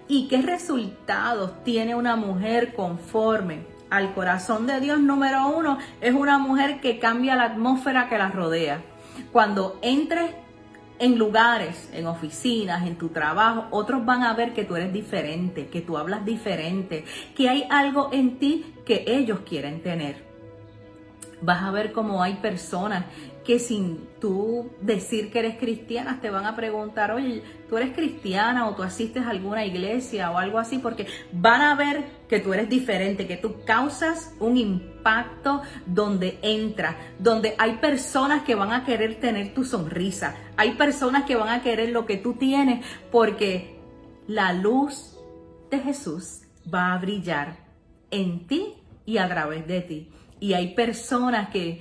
¿Y 0.06 0.28
qué 0.28 0.40
resultados 0.40 1.64
tiene 1.64 1.96
una 1.96 2.14
mujer 2.14 2.76
conforme 2.76 3.73
al 3.96 4.14
corazón 4.14 4.66
de 4.66 4.80
Dios? 4.80 5.00
Número 5.00 5.48
uno, 5.48 5.78
es 6.00 6.14
una 6.14 6.38
mujer 6.38 6.80
que 6.80 6.98
cambia 6.98 7.36
la 7.36 7.44
atmósfera 7.44 8.08
que 8.08 8.18
la 8.18 8.28
rodea. 8.28 8.82
Cuando 9.32 9.78
entres 9.82 10.30
en 10.98 11.18
lugares, 11.18 11.90
en 11.92 12.06
oficinas, 12.06 12.86
en 12.86 12.96
tu 12.96 13.08
trabajo, 13.08 13.66
otros 13.70 14.04
van 14.04 14.22
a 14.22 14.34
ver 14.34 14.52
que 14.52 14.64
tú 14.64 14.76
eres 14.76 14.92
diferente, 14.92 15.68
que 15.68 15.80
tú 15.80 15.98
hablas 15.98 16.24
diferente, 16.24 17.04
que 17.36 17.48
hay 17.48 17.66
algo 17.70 18.10
en 18.12 18.38
ti 18.38 18.74
que 18.86 19.04
ellos 19.06 19.40
quieren 19.46 19.82
tener. 19.82 20.23
Vas 21.44 21.62
a 21.62 21.70
ver 21.70 21.92
cómo 21.92 22.22
hay 22.22 22.34
personas 22.36 23.04
que 23.44 23.58
sin 23.58 24.08
tú 24.18 24.70
decir 24.80 25.30
que 25.30 25.40
eres 25.40 25.58
cristiana 25.58 26.18
te 26.22 26.30
van 26.30 26.46
a 26.46 26.56
preguntar, 26.56 27.12
oye, 27.12 27.42
tú 27.68 27.76
eres 27.76 27.94
cristiana 27.94 28.66
o 28.66 28.74
tú 28.74 28.82
asistes 28.82 29.22
a 29.22 29.28
alguna 29.28 29.66
iglesia 29.66 30.30
o 30.30 30.38
algo 30.38 30.58
así, 30.58 30.78
porque 30.78 31.06
van 31.30 31.60
a 31.60 31.74
ver 31.74 32.04
que 32.28 32.40
tú 32.40 32.54
eres 32.54 32.70
diferente, 32.70 33.26
que 33.26 33.36
tú 33.36 33.56
causas 33.66 34.32
un 34.40 34.56
impacto 34.56 35.60
donde 35.84 36.38
entra, 36.40 36.96
donde 37.18 37.54
hay 37.58 37.74
personas 37.74 38.44
que 38.44 38.54
van 38.54 38.72
a 38.72 38.86
querer 38.86 39.20
tener 39.20 39.52
tu 39.52 39.64
sonrisa, 39.64 40.34
hay 40.56 40.72
personas 40.72 41.24
que 41.24 41.36
van 41.36 41.50
a 41.50 41.60
querer 41.60 41.90
lo 41.90 42.06
que 42.06 42.16
tú 42.16 42.34
tienes, 42.34 42.84
porque 43.12 43.78
la 44.26 44.54
luz 44.54 45.18
de 45.70 45.80
Jesús 45.80 46.40
va 46.72 46.94
a 46.94 46.98
brillar 46.98 47.58
en 48.10 48.46
ti 48.46 48.74
y 49.04 49.18
a 49.18 49.28
través 49.28 49.66
de 49.66 49.82
ti. 49.82 50.13
Y 50.44 50.52
hay 50.52 50.74
personas 50.74 51.48
que 51.48 51.80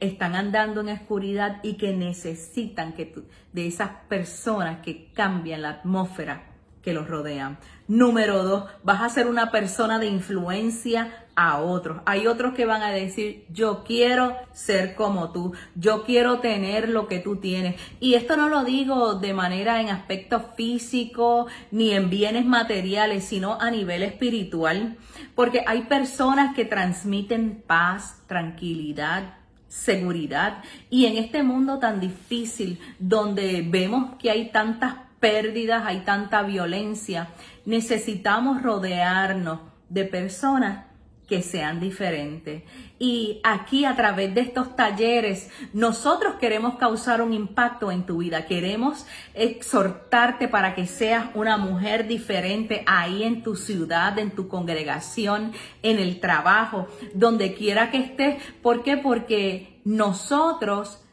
están 0.00 0.34
andando 0.34 0.80
en 0.80 0.88
oscuridad 0.88 1.60
y 1.62 1.74
que 1.74 1.94
necesitan 1.94 2.94
que 2.94 3.12
de 3.52 3.66
esas 3.66 3.90
personas 4.08 4.80
que 4.80 5.12
cambian 5.12 5.60
la 5.60 5.68
atmósfera 5.68 6.46
que 6.80 6.94
los 6.94 7.06
rodean. 7.06 7.58
Número 7.90 8.44
dos, 8.44 8.70
vas 8.84 9.02
a 9.02 9.08
ser 9.08 9.26
una 9.26 9.50
persona 9.50 9.98
de 9.98 10.06
influencia 10.06 11.26
a 11.34 11.58
otros. 11.58 12.02
Hay 12.06 12.28
otros 12.28 12.54
que 12.54 12.64
van 12.64 12.82
a 12.82 12.92
decir, 12.92 13.44
yo 13.52 13.82
quiero 13.82 14.36
ser 14.52 14.94
como 14.94 15.32
tú, 15.32 15.54
yo 15.74 16.04
quiero 16.04 16.38
tener 16.38 16.88
lo 16.88 17.08
que 17.08 17.18
tú 17.18 17.38
tienes. 17.38 17.80
Y 17.98 18.14
esto 18.14 18.36
no 18.36 18.48
lo 18.48 18.62
digo 18.62 19.14
de 19.14 19.34
manera 19.34 19.80
en 19.80 19.88
aspecto 19.88 20.38
físico 20.56 21.48
ni 21.72 21.90
en 21.90 22.10
bienes 22.10 22.46
materiales, 22.46 23.24
sino 23.24 23.60
a 23.60 23.72
nivel 23.72 24.04
espiritual. 24.04 24.96
Porque 25.34 25.64
hay 25.66 25.82
personas 25.82 26.54
que 26.54 26.64
transmiten 26.64 27.60
paz, 27.66 28.22
tranquilidad, 28.28 29.34
seguridad. 29.66 30.62
Y 30.90 31.06
en 31.06 31.16
este 31.16 31.42
mundo 31.42 31.80
tan 31.80 31.98
difícil, 31.98 32.78
donde 33.00 33.66
vemos 33.68 34.14
que 34.20 34.30
hay 34.30 34.52
tantas 34.52 35.09
pérdidas, 35.20 35.84
hay 35.86 36.00
tanta 36.00 36.42
violencia, 36.42 37.28
necesitamos 37.64 38.62
rodearnos 38.62 39.60
de 39.88 40.04
personas 40.04 40.90
que 41.30 41.42
sean 41.42 41.78
diferentes. 41.78 42.64
Y 42.98 43.40
aquí 43.44 43.84
a 43.84 43.94
través 43.94 44.34
de 44.34 44.40
estos 44.40 44.74
talleres, 44.74 45.48
nosotros 45.72 46.34
queremos 46.40 46.74
causar 46.74 47.22
un 47.22 47.32
impacto 47.32 47.92
en 47.92 48.04
tu 48.04 48.18
vida. 48.18 48.46
Queremos 48.46 49.06
exhortarte 49.34 50.48
para 50.48 50.74
que 50.74 50.86
seas 50.88 51.26
una 51.34 51.56
mujer 51.56 52.08
diferente 52.08 52.82
ahí 52.84 53.22
en 53.22 53.44
tu 53.44 53.54
ciudad, 53.54 54.18
en 54.18 54.32
tu 54.32 54.48
congregación, 54.48 55.52
en 55.84 56.00
el 56.00 56.18
trabajo, 56.18 56.88
donde 57.14 57.54
quiera 57.54 57.92
que 57.92 57.98
estés. 57.98 58.42
¿Por 58.60 58.82
qué? 58.82 58.96
Porque 58.96 59.80
nosotros 59.84 61.04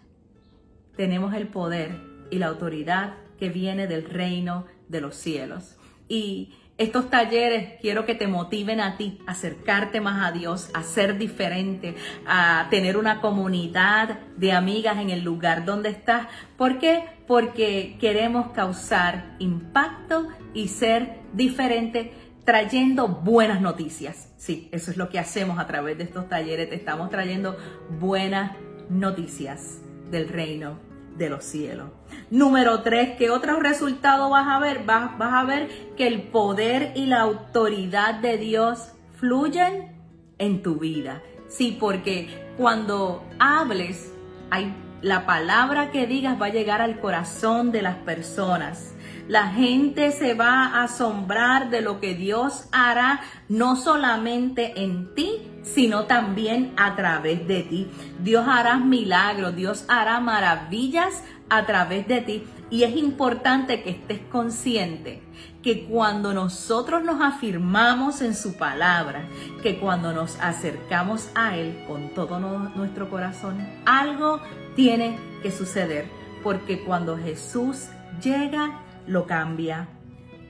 tenemos 0.96 1.36
el 1.36 1.48
poder 1.48 2.02
y 2.32 2.40
la 2.40 2.48
autoridad 2.48 3.27
que 3.40 3.50
viene 3.50 3.88
del 3.88 4.06
reino 4.10 4.66
de 4.88 5.02
los 5.02 5.16
cielos. 5.16 5.78
Y 6.08 6.54
estos 6.78 7.10
talleres 7.10 7.80
quiero 7.82 8.06
que 8.06 8.14
te 8.14 8.28
motiven 8.28 8.80
a 8.80 8.98
ti 8.98 9.20
a 9.26 9.32
acercarte 9.32 10.00
más 10.00 10.28
a 10.28 10.32
Dios, 10.32 10.70
a 10.76 10.84
ser 10.84 11.18
diferente, 11.18 11.96
a 12.28 12.68
tener 12.70 12.98
una 12.98 13.20
comunidad 13.20 14.20
de 14.38 14.52
amigas 14.52 15.00
en 15.00 15.10
el 15.10 15.24
lugar 15.24 15.66
donde 15.66 15.90
estás. 15.90 16.28
¿Por 16.56 16.78
qué? 16.78 17.04
Porque 17.26 17.98
queremos 18.00 18.52
causar 18.52 19.36
impacto 19.40 20.28
y 20.54 20.68
ser 20.68 21.20
diferente 21.34 22.14
trayendo 22.46 23.08
buenas 23.08 23.60
noticias. 23.60 24.32
Sí, 24.38 24.70
eso 24.72 24.92
es 24.92 24.98
lo 24.98 25.10
que 25.10 25.18
hacemos 25.18 25.60
a 25.60 25.66
través 25.66 25.98
de 25.98 26.04
estos 26.04 26.30
talleres. 26.30 26.70
Te 26.70 26.76
estamos 26.76 27.10
trayendo 27.10 27.58
buenas 28.00 28.52
noticias 28.90 29.82
del 30.12 30.30
reino 30.30 30.87
de 31.18 31.30
los 31.30 31.44
cielos. 31.44 31.90
Número 32.30 32.82
tres, 32.82 33.18
¿qué 33.18 33.30
otros 33.30 33.60
resultados 33.60 34.30
vas 34.30 34.48
a 34.48 34.60
ver? 34.60 34.84
Vas, 34.86 35.18
vas 35.18 35.34
a 35.34 35.44
ver 35.44 35.70
que 35.96 36.08
el 36.08 36.24
poder 36.24 36.92
y 36.96 37.06
la 37.06 37.22
autoridad 37.22 38.16
de 38.16 38.38
Dios 38.38 38.92
fluyen 39.16 39.96
en 40.38 40.62
tu 40.62 40.76
vida. 40.76 41.22
Sí, 41.48 41.78
porque 41.80 42.30
cuando 42.58 43.24
hables, 43.40 44.14
hay, 44.50 44.74
la 45.02 45.26
palabra 45.26 45.92
que 45.92 46.08
digas 46.08 46.42
va 46.42 46.48
a 46.48 46.50
llegar 46.50 46.82
al 46.82 47.00
corazón 47.00 47.72
de 47.72 47.82
las 47.82 47.96
personas. 47.98 48.94
La 49.28 49.48
gente 49.48 50.12
se 50.12 50.36
va 50.36 50.64
a 50.64 50.84
asombrar 50.84 51.70
de 51.70 51.82
lo 51.82 52.00
que 52.00 52.16
Dios 52.16 52.70
hará, 52.72 53.20
no 53.50 53.76
solamente 53.76 54.82
en 54.82 55.14
ti, 55.16 55.42
sino 55.64 56.06
también 56.06 56.74
a 56.78 56.96
través 56.96 57.46
de 57.46 57.64
ti. 57.64 57.92
Dios 58.20 58.46
hará 58.48 58.78
milagros, 58.78 59.54
Dios 59.54 59.84
hará 59.90 60.22
maravillas 60.22 61.24
a 61.50 61.66
través 61.66 62.08
de 62.08 62.22
ti. 62.22 62.44
Y 62.70 62.84
es 62.84 62.96
importante 62.96 63.84
que 63.84 63.90
estés 63.92 64.20
consciente 64.32 65.22
que 65.62 65.86
cuando 65.86 66.34
nosotros 66.34 67.04
nos 67.04 67.22
afirmamos 67.22 68.22
en 68.22 68.34
su 68.34 68.56
palabra, 68.56 69.28
que 69.62 69.78
cuando 69.78 70.14
nos 70.14 70.40
acercamos 70.40 71.30
a 71.36 71.58
Él 71.58 71.84
con 71.86 72.14
todo 72.14 72.40
nuestro 72.40 73.10
corazón, 73.10 73.68
algo 73.86 74.40
tiene 74.78 75.18
que 75.44 75.52
suceder. 75.52 76.06
Porque 76.44 76.84
cuando 76.84 77.18
Jesús 77.18 77.88
llega, 78.22 78.87
lo 79.08 79.26
cambia 79.26 79.88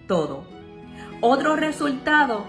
todo. 0.08 0.46
Otro 1.22 1.56
resultado 1.56 2.46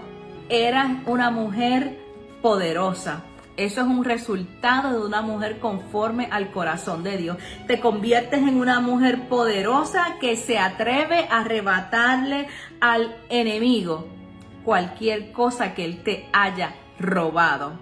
era 0.49 1.01
una 1.05 1.31
mujer 1.31 1.97
poderosa. 2.41 3.23
Eso 3.57 3.81
es 3.81 3.87
un 3.87 4.05
resultado 4.05 4.99
de 4.99 5.05
una 5.05 5.21
mujer 5.21 5.59
conforme 5.59 6.29
al 6.31 6.51
corazón 6.51 7.03
de 7.03 7.17
Dios. 7.17 7.37
Te 7.67 7.79
conviertes 7.79 8.39
en 8.39 8.57
una 8.57 8.79
mujer 8.79 9.27
poderosa 9.27 10.15
que 10.21 10.37
se 10.37 10.57
atreve 10.57 11.27
a 11.29 11.39
arrebatarle 11.39 12.47
al 12.79 13.15
enemigo 13.29 14.07
cualquier 14.63 15.31
cosa 15.31 15.73
que 15.73 15.83
él 15.83 16.03
te 16.03 16.27
haya 16.31 16.73
robado. 16.99 17.73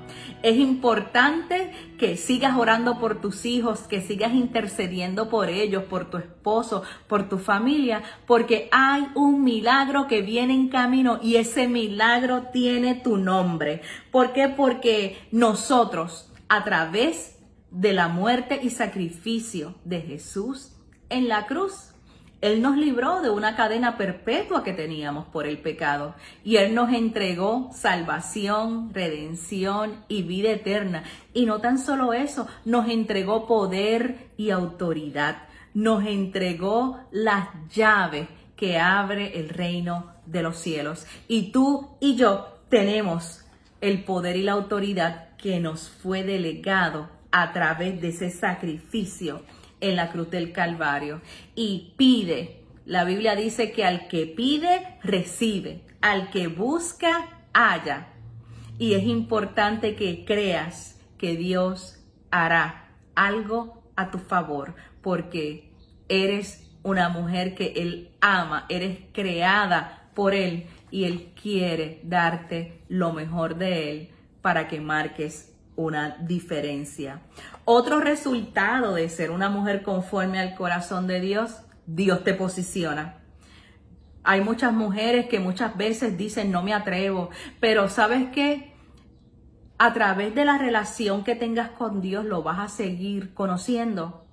Es 0.43 0.57
importante 0.57 1.71
que 1.97 2.15
sigas 2.15 2.57
orando 2.57 2.99
por 2.99 3.19
tus 3.19 3.45
hijos, 3.45 3.81
que 3.81 4.01
sigas 4.01 4.33
intercediendo 4.33 5.29
por 5.29 5.49
ellos, 5.49 5.83
por 5.83 6.09
tu 6.09 6.17
esposo, 6.17 6.83
por 7.07 7.27
tu 7.27 7.39
familia, 7.39 8.03
porque 8.27 8.69
hay 8.71 9.07
un 9.15 9.43
milagro 9.43 10.07
que 10.07 10.21
viene 10.21 10.53
en 10.53 10.69
camino 10.69 11.19
y 11.21 11.37
ese 11.37 11.67
milagro 11.67 12.43
tiene 12.53 12.95
tu 12.95 13.17
nombre. 13.17 13.81
¿Por 14.11 14.33
qué? 14.33 14.47
Porque 14.47 15.17
nosotros, 15.31 16.31
a 16.49 16.63
través 16.63 17.39
de 17.71 17.93
la 17.93 18.07
muerte 18.07 18.59
y 18.61 18.69
sacrificio 18.69 19.75
de 19.83 20.01
Jesús 20.01 20.77
en 21.09 21.27
la 21.27 21.47
cruz, 21.47 21.93
él 22.39 22.61
nos 22.61 22.77
libró 22.77 23.21
de 23.21 23.31
una 23.31 23.55
cadena 23.55 23.97
perpetua 23.97 24.63
que 24.63 24.73
teníamos 24.73 25.25
por 25.25 25.47
el 25.47 25.57
pecado 25.57 26.13
y 26.43 26.57
Él 26.57 26.75
nos 26.75 26.93
entregó 26.93 27.71
salvación, 27.73 28.93
redención 28.93 30.03
y 30.07 30.21
vida 30.21 30.51
eterna. 30.51 31.03
Y 31.33 31.47
no 31.47 31.59
tan 31.59 31.79
solo 31.79 32.13
eso, 32.13 32.47
nos 32.63 32.89
entregó 32.89 33.47
poder 33.47 34.29
y 34.37 34.51
autoridad. 34.51 35.47
Nos 35.73 36.05
entregó 36.05 36.99
las 37.11 37.49
llaves 37.73 38.27
que 38.55 38.77
abre 38.77 39.39
el 39.39 39.49
reino 39.49 40.13
de 40.27 40.43
los 40.43 40.57
cielos. 40.57 41.07
Y 41.27 41.51
tú 41.51 41.97
y 41.99 42.15
yo 42.17 42.59
tenemos 42.69 43.45
el 43.81 44.03
poder 44.03 44.35
y 44.35 44.43
la 44.43 44.51
autoridad 44.51 45.35
que 45.37 45.59
nos 45.59 45.89
fue 45.89 46.23
delegado 46.23 47.09
a 47.31 47.51
través 47.51 47.99
de 47.99 48.09
ese 48.09 48.29
sacrificio 48.29 49.41
en 49.81 49.95
la 49.95 50.11
cruz 50.11 50.29
del 50.29 50.51
Calvario 50.51 51.21
y 51.55 51.93
pide. 51.97 52.63
La 52.85 53.03
Biblia 53.03 53.35
dice 53.35 53.71
que 53.71 53.83
al 53.85 54.07
que 54.07 54.25
pide, 54.25 54.97
recibe. 55.03 55.81
Al 56.01 56.29
que 56.29 56.47
busca, 56.47 57.27
halla. 57.53 58.07
Y 58.77 58.93
es 58.93 59.03
importante 59.03 59.95
que 59.95 60.23
creas 60.25 60.99
que 61.17 61.35
Dios 61.35 62.03
hará 62.31 62.91
algo 63.15 63.83
a 63.95 64.11
tu 64.11 64.19
favor, 64.19 64.75
porque 65.01 65.71
eres 66.07 66.69
una 66.83 67.09
mujer 67.09 67.55
que 67.55 67.73
Él 67.75 68.11
ama, 68.21 68.65
eres 68.69 68.99
creada 69.11 70.09
por 70.13 70.33
Él 70.33 70.67
y 70.91 71.05
Él 71.05 71.33
quiere 71.41 71.99
darte 72.03 72.81
lo 72.87 73.11
mejor 73.11 73.57
de 73.57 73.91
Él 73.91 74.09
para 74.41 74.67
que 74.67 74.79
marques 74.79 75.56
una 75.77 76.17
diferencia. 76.19 77.21
Otro 77.63 78.01
resultado 78.01 78.95
de 78.95 79.07
ser 79.07 79.31
una 79.31 79.49
mujer 79.49 79.83
conforme 79.83 80.39
al 80.39 80.55
corazón 80.55 81.07
de 81.07 81.21
Dios, 81.21 81.61
Dios 81.85 82.25
te 82.25 82.33
posiciona. 82.33 83.19
Hay 84.23 84.41
muchas 84.41 84.73
mujeres 84.73 85.27
que 85.29 85.39
muchas 85.39 85.77
veces 85.77 86.17
dicen 86.17 86.51
no 86.51 86.61
me 86.61 86.73
atrevo, 86.73 87.29
pero 87.61 87.87
¿sabes 87.87 88.27
qué? 88.33 88.73
A 89.77 89.93
través 89.93 90.35
de 90.35 90.43
la 90.43 90.57
relación 90.57 91.23
que 91.23 91.35
tengas 91.35 91.69
con 91.69 92.01
Dios 92.01 92.25
lo 92.25 92.43
vas 92.43 92.59
a 92.59 92.67
seguir 92.67 93.33
conociendo 93.33 94.25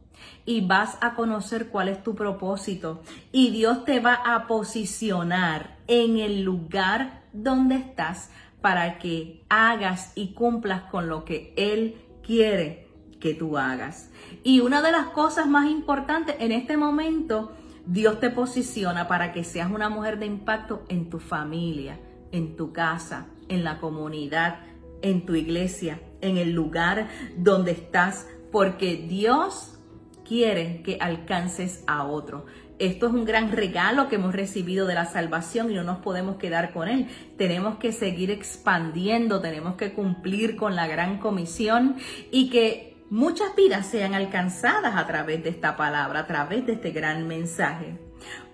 y 0.46 0.66
vas 0.66 0.96
a 1.00 1.14
conocer 1.14 1.68
cuál 1.68 1.88
es 1.88 2.02
tu 2.02 2.14
propósito 2.14 3.02
y 3.30 3.50
Dios 3.50 3.84
te 3.84 4.00
va 4.00 4.14
a 4.14 4.46
posicionar 4.46 5.76
en 5.86 6.18
el 6.18 6.42
lugar 6.42 7.22
donde 7.32 7.76
estás 7.76 8.30
para 8.64 8.96
que 8.96 9.44
hagas 9.50 10.12
y 10.14 10.32
cumplas 10.32 10.84
con 10.84 11.06
lo 11.06 11.26
que 11.26 11.52
Él 11.58 11.96
quiere 12.22 12.88
que 13.20 13.34
tú 13.34 13.58
hagas. 13.58 14.10
Y 14.42 14.60
una 14.60 14.80
de 14.80 14.90
las 14.90 15.08
cosas 15.08 15.46
más 15.46 15.70
importantes 15.70 16.36
en 16.38 16.50
este 16.50 16.78
momento, 16.78 17.52
Dios 17.84 18.20
te 18.20 18.30
posiciona 18.30 19.06
para 19.06 19.34
que 19.34 19.44
seas 19.44 19.70
una 19.70 19.90
mujer 19.90 20.18
de 20.18 20.24
impacto 20.24 20.86
en 20.88 21.10
tu 21.10 21.18
familia, 21.18 22.00
en 22.32 22.56
tu 22.56 22.72
casa, 22.72 23.26
en 23.50 23.64
la 23.64 23.80
comunidad, 23.80 24.60
en 25.02 25.26
tu 25.26 25.34
iglesia, 25.34 26.00
en 26.22 26.38
el 26.38 26.52
lugar 26.52 27.08
donde 27.36 27.72
estás, 27.72 28.26
porque 28.50 28.96
Dios 28.96 29.78
quiere 30.24 30.80
que 30.82 30.96
alcances 31.02 31.84
a 31.86 32.04
otro. 32.04 32.46
Esto 32.78 33.06
es 33.06 33.12
un 33.12 33.24
gran 33.24 33.52
regalo 33.52 34.08
que 34.08 34.16
hemos 34.16 34.34
recibido 34.34 34.86
de 34.86 34.94
la 34.94 35.06
salvación 35.06 35.70
y 35.70 35.74
no 35.74 35.84
nos 35.84 35.98
podemos 35.98 36.36
quedar 36.36 36.72
con 36.72 36.88
él. 36.88 37.08
Tenemos 37.38 37.76
que 37.78 37.92
seguir 37.92 38.30
expandiendo, 38.32 39.40
tenemos 39.40 39.76
que 39.76 39.92
cumplir 39.92 40.56
con 40.56 40.74
la 40.74 40.88
gran 40.88 41.18
comisión 41.18 41.96
y 42.32 42.50
que 42.50 42.96
muchas 43.10 43.54
vidas 43.54 43.86
sean 43.86 44.14
alcanzadas 44.14 44.96
a 44.96 45.06
través 45.06 45.44
de 45.44 45.50
esta 45.50 45.76
palabra, 45.76 46.20
a 46.20 46.26
través 46.26 46.66
de 46.66 46.72
este 46.72 46.90
gran 46.90 47.28
mensaje. 47.28 47.96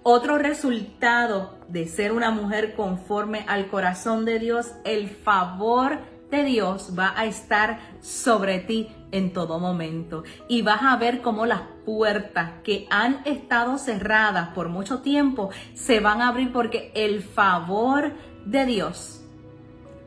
Otro 0.02 0.36
resultado 0.36 1.58
de 1.68 1.86
ser 1.86 2.12
una 2.12 2.30
mujer 2.30 2.74
conforme 2.74 3.44
al 3.48 3.68
corazón 3.68 4.26
de 4.26 4.38
Dios, 4.38 4.72
el 4.84 5.08
favor 5.08 5.98
de 6.30 6.44
Dios 6.44 6.94
va 6.98 7.14
a 7.16 7.24
estar 7.24 7.80
sobre 8.00 8.58
ti 8.60 8.88
en 9.12 9.32
todo 9.32 9.58
momento 9.58 10.24
y 10.48 10.62
vas 10.62 10.82
a 10.82 10.96
ver 10.96 11.22
cómo 11.22 11.46
las 11.46 11.62
puertas 11.84 12.52
que 12.62 12.86
han 12.90 13.22
estado 13.24 13.78
cerradas 13.78 14.50
por 14.50 14.68
mucho 14.68 15.00
tiempo 15.00 15.50
se 15.74 16.00
van 16.00 16.22
a 16.22 16.28
abrir 16.28 16.52
porque 16.52 16.92
el 16.94 17.22
favor 17.22 18.12
de 18.44 18.66
Dios 18.66 19.24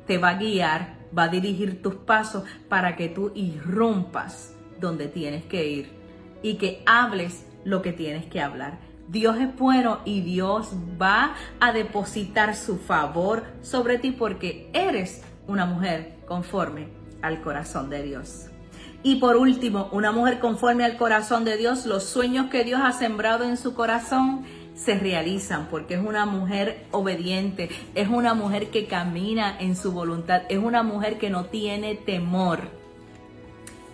te 0.08 0.18
va 0.18 0.30
a 0.30 0.38
guiar, 0.38 0.98
va 1.18 1.24
a 1.24 1.30
dirigir 1.30 1.82
tus 1.82 1.96
pasos 1.96 2.44
para 2.70 2.96
que 2.96 3.10
tú 3.10 3.32
irrumpas 3.36 4.56
donde 4.80 5.08
tienes 5.08 5.46
que 5.46 5.68
ir 5.68 5.92
y 6.42 6.56
que 6.56 6.84
hables 6.86 7.46
lo 7.63 7.82
que 7.82 7.94
tienes 7.94 8.26
que 8.26 8.42
hablar. 8.42 8.80
Dios 9.08 9.38
es 9.38 9.56
bueno 9.56 10.00
y 10.06 10.21
Dios 10.21 10.71
va 11.02 11.36
a 11.60 11.71
depositar 11.71 12.56
su 12.56 12.77
favor 12.77 13.44
sobre 13.62 13.98
ti 13.98 14.12
porque 14.12 14.69
eres 14.73 15.23
una 15.48 15.65
mujer 15.65 16.17
conforme 16.25 16.88
al 17.21 17.42
corazón 17.42 17.90
de 17.90 18.04
Dios. 18.04 18.52
Y 19.04 19.15
por 19.17 19.35
último, 19.35 19.89
una 19.91 20.13
mujer 20.13 20.39
conforme 20.39 20.85
al 20.85 20.95
corazón 20.95 21.43
de 21.43 21.58
Dios, 21.58 21.85
los 21.85 22.06
sueños 22.06 22.49
que 22.49 22.63
Dios 22.63 22.79
ha 22.81 22.93
sembrado 22.93 23.43
en 23.43 23.58
su 23.58 23.73
corazón 23.73 24.45
se 24.75 24.97
realizan 24.97 25.67
porque 25.69 25.95
es 25.95 25.99
una 25.99 26.25
mujer 26.25 26.85
obediente, 26.91 27.69
es 27.95 28.08
una 28.08 28.33
mujer 28.33 28.69
que 28.69 28.87
camina 28.87 29.58
en 29.60 29.75
su 29.75 29.91
voluntad, 29.91 30.43
es 30.49 30.58
una 30.58 30.83
mujer 30.83 31.17
que 31.17 31.29
no 31.29 31.45
tiene 31.45 31.95
temor 31.95 32.69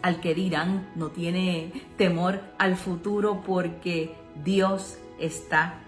al 0.01 0.21
que 0.21 0.33
dirán, 0.33 0.89
no 0.95 1.09
tiene 1.09 1.73
temor 1.97 2.41
al 2.57 2.77
futuro 2.77 3.41
porque 3.45 4.15
Dios 4.43 4.99
está 5.19 5.81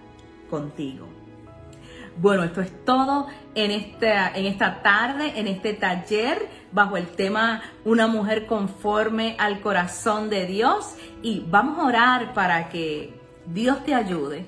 contigo. 0.49 1.20
Bueno, 2.21 2.43
esto 2.43 2.61
es 2.61 2.85
todo 2.85 3.25
en 3.55 3.71
esta, 3.71 4.29
en 4.35 4.45
esta 4.45 4.83
tarde, 4.83 5.39
en 5.39 5.47
este 5.47 5.73
taller, 5.73 6.47
bajo 6.71 6.95
el 6.95 7.07
tema 7.07 7.63
Una 7.83 8.05
mujer 8.05 8.45
conforme 8.45 9.35
al 9.39 9.59
corazón 9.59 10.29
de 10.29 10.45
Dios. 10.45 10.93
Y 11.23 11.43
vamos 11.49 11.79
a 11.79 11.87
orar 11.87 12.33
para 12.35 12.69
que 12.69 13.19
Dios 13.47 13.83
te 13.85 13.95
ayude, 13.95 14.45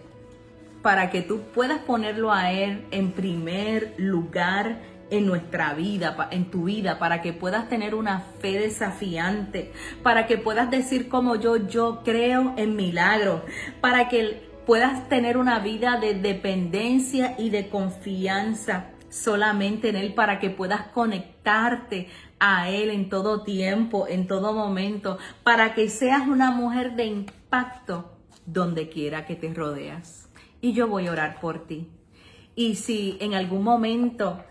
para 0.84 1.09
que 1.09 1.24
tú 1.24 1.41
puedas 1.51 1.80
ponerlo 1.80 2.32
a 2.32 2.51
Él 2.51 2.86
en 2.91 3.11
primer 3.11 3.95
lugar 3.97 4.78
en 5.09 5.26
nuestra 5.26 5.74
vida, 5.74 6.28
en 6.30 6.51
tu 6.51 6.65
vida, 6.65 6.99
para 6.99 7.24
que 7.24 7.34
puedas 7.34 7.69
tener 7.69 7.95
una 7.95 8.19
fe 8.39 8.59
desafiante, 8.59 9.71
para 10.03 10.28
que 10.28 10.38
puedas 10.38 10.69
decir 10.69 11.09
como 11.09 11.38
yo, 11.38 11.57
yo 11.67 12.01
creo 12.03 12.53
en 12.55 12.76
milagros, 12.76 13.41
para 13.82 14.09
que 14.09 14.53
puedas 14.66 15.09
tener 15.09 15.38
una 15.38 15.59
vida 15.59 15.99
de 15.99 16.14
dependencia 16.14 17.36
y 17.38 17.49
de 17.49 17.70
confianza 17.70 18.89
solamente 19.09 19.89
en 19.89 19.95
Él, 19.95 20.14
para 20.14 20.39
que 20.39 20.49
puedas 20.49 20.88
conectarte 20.88 22.07
a 22.39 22.70
Él 22.70 22.89
en 22.89 23.09
todo 23.09 23.43
tiempo, 23.43 24.07
en 24.07 24.28
todo 24.28 24.53
momento, 24.53 25.20
para 25.43 25.76
que 25.76 25.89
seas 25.89 26.28
una 26.28 26.51
mujer 26.51 26.95
de 26.95 27.05
impacto 27.05 28.18
donde 28.45 28.89
quiera 28.89 29.26
que 29.26 29.36
te 29.36 29.53
rodeas. 29.53 30.30
Y 30.61 30.74
yo 30.74 30.88
voy 30.88 31.07
a 31.07 31.11
orar 31.11 31.39
por 31.39 31.68
ti. 31.68 31.89
Y 32.55 32.76
si 32.76 33.18
en 33.20 33.34
algún 33.34 33.64
momento 33.64 34.43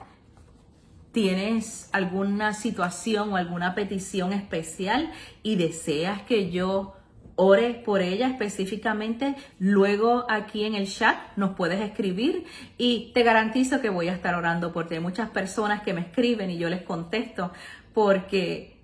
tienes 1.12 1.88
alguna 1.92 2.54
situación 2.54 3.32
o 3.32 3.36
alguna 3.36 3.74
petición 3.74 4.32
especial 4.32 5.10
y 5.42 5.56
deseas 5.56 6.22
que 6.22 6.50
yo 6.50 6.94
ore 7.36 7.74
por 7.84 8.02
ella 8.02 8.28
específicamente, 8.28 9.34
luego 9.58 10.26
aquí 10.28 10.64
en 10.64 10.74
el 10.74 10.86
chat 10.88 11.16
nos 11.36 11.54
puedes 11.54 11.80
escribir 11.80 12.44
y 12.78 13.10
te 13.14 13.22
garantizo 13.22 13.80
que 13.80 13.90
voy 13.90 14.08
a 14.08 14.14
estar 14.14 14.34
orando 14.34 14.72
por 14.72 14.88
ti. 14.88 14.94
Hay 14.94 15.00
muchas 15.00 15.30
personas 15.30 15.82
que 15.82 15.94
me 15.94 16.02
escriben 16.02 16.50
y 16.50 16.58
yo 16.58 16.68
les 16.68 16.82
contesto 16.82 17.52
porque 17.94 18.80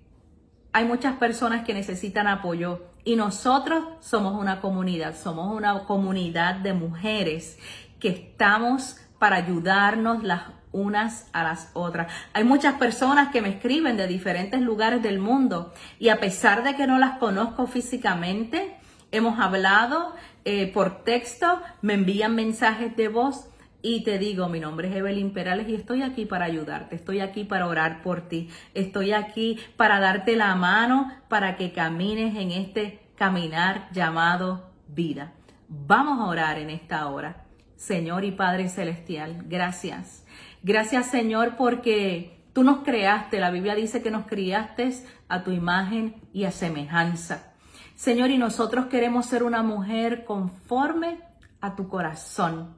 hay 0.71 0.85
muchas 0.85 1.17
personas 1.17 1.65
que 1.65 1.73
necesitan 1.73 2.27
apoyo 2.27 2.85
y 3.03 3.15
nosotros 3.15 3.83
somos 4.01 4.39
una 4.39 4.61
comunidad, 4.61 5.15
somos 5.15 5.55
una 5.55 5.85
comunidad 5.85 6.55
de 6.55 6.73
mujeres 6.73 7.57
que 7.99 8.09
estamos 8.09 8.97
para 9.17 9.37
ayudarnos 9.37 10.23
las 10.23 10.58
unas 10.71 11.27
a 11.33 11.43
las 11.43 11.71
otras. 11.73 12.11
Hay 12.33 12.43
muchas 12.43 12.75
personas 12.75 13.29
que 13.29 13.41
me 13.41 13.49
escriben 13.49 13.97
de 13.97 14.07
diferentes 14.07 14.61
lugares 14.61 15.01
del 15.01 15.19
mundo 15.19 15.73
y 15.99 16.09
a 16.09 16.19
pesar 16.19 16.63
de 16.63 16.75
que 16.75 16.87
no 16.87 16.99
las 16.99 17.17
conozco 17.17 17.67
físicamente, 17.67 18.77
hemos 19.11 19.39
hablado 19.39 20.13
eh, 20.45 20.71
por 20.71 21.03
texto, 21.03 21.61
me 21.81 21.95
envían 21.95 22.35
mensajes 22.35 22.95
de 22.95 23.07
voz 23.07 23.49
y 23.81 24.03
te 24.03 24.17
digo, 24.17 24.49
mi 24.49 24.59
nombre 24.59 24.89
es 24.89 24.95
Evelyn 24.95 25.31
Perales 25.31 25.69
y 25.69 25.75
estoy 25.75 26.01
aquí 26.01 26.25
para 26.25 26.45
ayudarte, 26.45 26.95
estoy 26.95 27.21
aquí 27.21 27.45
para 27.45 27.67
orar 27.67 28.01
por 28.01 28.27
ti, 28.27 28.49
estoy 28.73 29.13
aquí 29.13 29.57
para 29.77 29.99
darte 29.99 30.35
la 30.35 30.53
mano 30.55 31.11
para 31.29 31.55
que 31.55 31.71
camines 31.71 32.35
en 32.35 32.51
este 32.51 32.99
caminar 33.15 33.89
llamado 33.91 34.71
vida. 34.87 35.33
Vamos 35.69 36.19
a 36.19 36.25
orar 36.25 36.57
en 36.57 36.69
esta 36.69 37.07
hora. 37.07 37.45
Señor 37.75 38.25
y 38.25 38.31
Padre 38.31 38.67
Celestial, 38.67 39.43
gracias. 39.47 40.25
Gracias 40.63 41.07
Señor 41.07 41.55
porque 41.57 42.43
tú 42.53 42.63
nos 42.63 42.79
creaste, 42.79 43.39
la 43.39 43.51
Biblia 43.51 43.75
dice 43.75 44.01
que 44.01 44.11
nos 44.11 44.25
criaste 44.25 44.91
a 45.27 45.43
tu 45.43 45.51
imagen 45.51 46.15
y 46.33 46.43
a 46.43 46.51
semejanza. 46.51 47.53
Señor, 47.95 48.31
y 48.31 48.37
nosotros 48.37 48.87
queremos 48.87 49.25
ser 49.25 49.43
una 49.43 49.61
mujer 49.61 50.25
conforme 50.25 51.19
a 51.61 51.75
tu 51.75 51.87
corazón. 51.87 52.75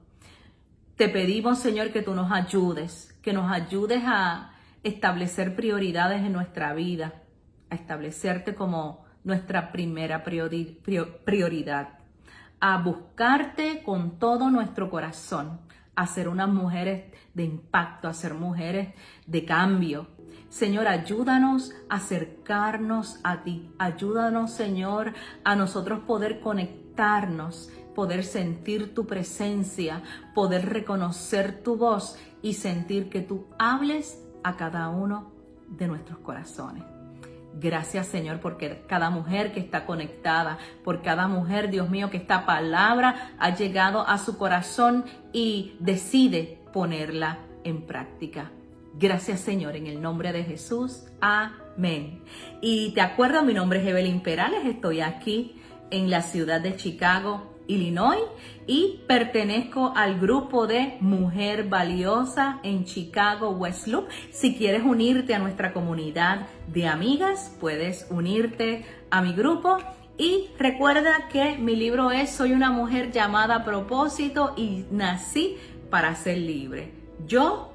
Te 0.95 1.09
pedimos, 1.09 1.59
Señor, 1.59 1.91
que 1.91 2.01
tú 2.01 2.13
nos 2.13 2.31
ayudes, 2.31 3.17
que 3.21 3.33
nos 3.33 3.51
ayudes 3.51 4.03
a 4.05 4.51
establecer 4.83 5.55
prioridades 5.55 6.21
en 6.21 6.33
nuestra 6.33 6.73
vida, 6.73 7.21
a 7.69 7.75
establecerte 7.75 8.55
como 8.55 9.05
nuestra 9.23 9.71
primera 9.71 10.23
prioridad, 10.23 11.89
a 12.59 12.77
buscarte 12.77 13.83
con 13.83 14.17
todo 14.17 14.49
nuestro 14.49 14.89
corazón, 14.89 15.61
a 16.01 16.07
ser 16.07 16.27
unas 16.27 16.49
mujeres 16.49 17.03
de 17.35 17.43
impacto, 17.43 18.07
a 18.07 18.13
ser 18.15 18.33
mujeres 18.33 18.95
de 19.27 19.45
cambio. 19.45 20.07
Señor, 20.49 20.87
ayúdanos 20.87 21.73
a 21.89 21.97
acercarnos 21.97 23.19
a 23.23 23.43
ti. 23.43 23.69
Ayúdanos, 23.77 24.49
Señor, 24.49 25.13
a 25.43 25.55
nosotros 25.55 25.99
poder 25.99 26.39
conectarnos, 26.39 27.69
poder 27.93 28.23
sentir 28.23 28.95
tu 28.95 29.05
presencia, 29.05 30.01
poder 30.33 30.69
reconocer 30.69 31.61
tu 31.61 31.75
voz 31.75 32.17
y 32.41 32.55
sentir 32.55 33.11
que 33.11 33.21
tú 33.21 33.45
hables 33.59 34.19
a 34.43 34.57
cada 34.57 34.89
uno 34.89 35.31
de 35.67 35.87
nuestros 35.87 36.17
corazones. 36.17 36.90
Gracias 37.53 38.07
Señor 38.07 38.39
porque 38.39 38.83
cada 38.87 39.09
mujer 39.09 39.51
que 39.51 39.59
está 39.59 39.85
conectada, 39.85 40.57
por 40.83 41.01
cada 41.01 41.27
mujer, 41.27 41.69
Dios 41.69 41.89
mío, 41.89 42.09
que 42.09 42.17
esta 42.17 42.45
palabra 42.45 43.33
ha 43.39 43.55
llegado 43.55 44.07
a 44.07 44.17
su 44.17 44.37
corazón 44.37 45.05
y 45.33 45.75
decide 45.79 46.59
ponerla 46.73 47.39
en 47.63 47.81
práctica. 47.81 48.51
Gracias 48.93 49.41
Señor, 49.41 49.75
en 49.75 49.87
el 49.87 50.01
nombre 50.01 50.31
de 50.31 50.43
Jesús. 50.43 51.05
Amén. 51.19 52.23
Y 52.61 52.91
te 52.93 53.01
acuerdo, 53.01 53.43
mi 53.43 53.53
nombre 53.53 53.81
es 53.81 53.87
Evelyn 53.87 54.21
Perales, 54.21 54.65
estoy 54.65 55.01
aquí 55.01 55.55
en 55.91 56.09
la 56.09 56.21
ciudad 56.21 56.61
de 56.61 56.75
Chicago, 56.75 57.51
Illinois 57.67 58.21
y 58.67 59.01
pertenezco 59.07 59.93
al 59.95 60.19
grupo 60.19 60.67
de 60.67 60.97
Mujer 60.99 61.67
Valiosa 61.69 62.59
en 62.63 62.85
Chicago 62.85 63.51
West 63.51 63.87
Loop. 63.87 64.07
Si 64.31 64.55
quieres 64.55 64.83
unirte 64.83 65.35
a 65.35 65.39
nuestra 65.39 65.73
comunidad 65.73 66.47
de 66.67 66.87
amigas, 66.87 67.55
puedes 67.59 68.07
unirte 68.09 68.85
a 69.09 69.21
mi 69.21 69.33
grupo. 69.33 69.77
Y 70.17 70.49
recuerda 70.59 71.29
que 71.31 71.57
mi 71.57 71.75
libro 71.75 72.11
es 72.11 72.31
Soy 72.31 72.51
una 72.51 72.69
mujer 72.69 73.11
llamada 73.11 73.63
propósito 73.63 74.53
y 74.55 74.85
nací 74.91 75.57
para 75.89 76.15
ser 76.15 76.37
libre. 76.37 76.91
Yo 77.25 77.71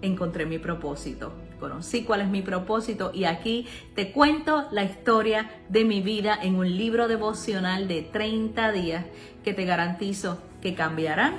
encontré 0.00 0.46
mi 0.46 0.58
propósito 0.58 1.32
conocí 1.62 2.02
cuál 2.02 2.22
es 2.22 2.28
mi 2.28 2.42
propósito 2.42 3.12
y 3.14 3.22
aquí 3.22 3.68
te 3.94 4.10
cuento 4.10 4.66
la 4.72 4.82
historia 4.82 5.48
de 5.68 5.84
mi 5.84 6.00
vida 6.00 6.36
en 6.42 6.56
un 6.56 6.76
libro 6.76 7.06
devocional 7.06 7.86
de 7.86 8.02
30 8.02 8.72
días 8.72 9.04
que 9.44 9.54
te 9.54 9.64
garantizo 9.64 10.42
que 10.60 10.74
cambiarán 10.74 11.36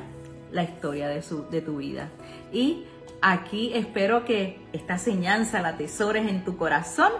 la 0.53 0.63
historia 0.63 1.09
de, 1.09 1.21
su, 1.21 1.43
de 1.49 1.59
tu 1.59 1.75
vida. 1.77 2.09
Y 2.53 2.85
aquí 3.21 3.71
espero 3.73 4.23
que 4.23 4.61
esta 4.71 4.93
enseñanza 4.93 5.61
la 5.61 5.69
atesores 5.69 6.25
en 6.29 6.45
tu 6.45 6.55
corazón. 6.55 7.11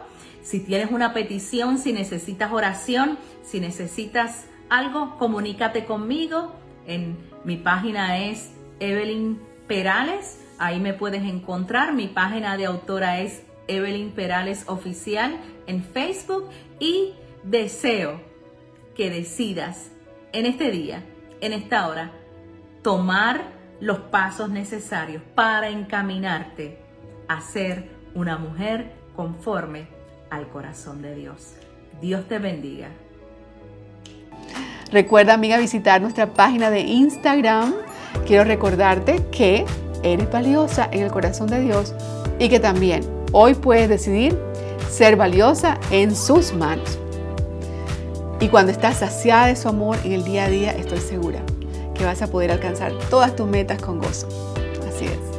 Si 0.42 0.62
tienes 0.62 0.90
una 0.90 1.14
petición, 1.14 1.80
si 1.80 1.92
necesitas 1.92 2.54
oración, 2.54 3.18
si 3.44 3.60
necesitas 3.60 4.46
algo, 4.70 5.18
comunícate 5.18 5.84
conmigo. 5.84 6.54
En 6.88 7.18
mi 7.44 7.58
página 7.58 8.18
es 8.20 8.52
Evelyn 8.80 9.42
Perales 9.68 10.43
Ahí 10.58 10.80
me 10.80 10.94
puedes 10.94 11.24
encontrar. 11.24 11.94
Mi 11.94 12.08
página 12.08 12.58
de 12.58 12.66
autora 12.66 13.20
es 13.20 13.44
Evelyn 13.68 14.12
Perales 14.12 14.66
Oficial 14.68 15.38
en 15.68 15.84
Facebook 15.84 16.50
y 16.80 17.14
deseo 17.44 18.22
que 18.96 19.10
decidas 19.10 19.92
en 20.32 20.46
este 20.46 20.72
día, 20.72 21.04
en 21.42 21.54
esta 21.54 21.88
hora, 21.88 22.12
tomar 22.82 23.54
los 23.80 24.00
pasos 24.00 24.50
necesarios 24.50 25.22
para 25.36 25.70
encaminarte 25.70 26.80
a 27.28 27.42
ser 27.42 27.90
una 28.14 28.38
mujer 28.38 28.94
conforme 29.16 29.88
al 30.30 30.48
corazón 30.50 31.02
de 31.02 31.16
Dios. 31.16 31.56
Dios 32.02 32.28
te 32.28 32.40
bendiga. 32.40 32.90
Recuerda, 34.92 35.34
amiga, 35.34 35.58
visitar 35.58 36.02
nuestra 36.02 36.34
página 36.34 36.70
de 36.70 36.82
Instagram. 36.82 37.74
Quiero 38.28 38.44
recordarte 38.44 39.26
que 39.32 39.66
eres 40.04 40.30
valiosa 40.32 40.88
en 40.92 41.04
el 41.04 41.12
corazón 41.12 41.48
de 41.48 41.62
Dios 41.62 41.94
y 42.40 42.50
que 42.50 42.60
también 42.60 43.04
hoy 43.32 43.54
puedes 43.54 43.90
decidir 43.90 44.38
ser 44.90 45.16
valiosa 45.16 45.80
en 45.92 46.16
sus 46.16 46.54
manos. 46.54 47.00
Y 48.40 48.50
cuando 48.50 48.72
estás 48.72 48.98
saciada 48.98 49.48
de 49.48 49.56
su 49.56 49.70
amor 49.70 49.98
en 50.04 50.12
el 50.12 50.24
día 50.24 50.46
a 50.46 50.50
día, 50.50 50.72
estoy 50.72 51.00
segura 51.00 51.40
que 51.94 52.06
vas 52.06 52.22
a 52.22 52.28
poder 52.28 52.52
alcanzar 52.52 52.92
todas 53.10 53.36
tus 53.36 53.48
metas 53.48 53.82
con 53.82 54.00
gozo. 54.00 54.28
Así 54.88 55.06
es. 55.06 55.34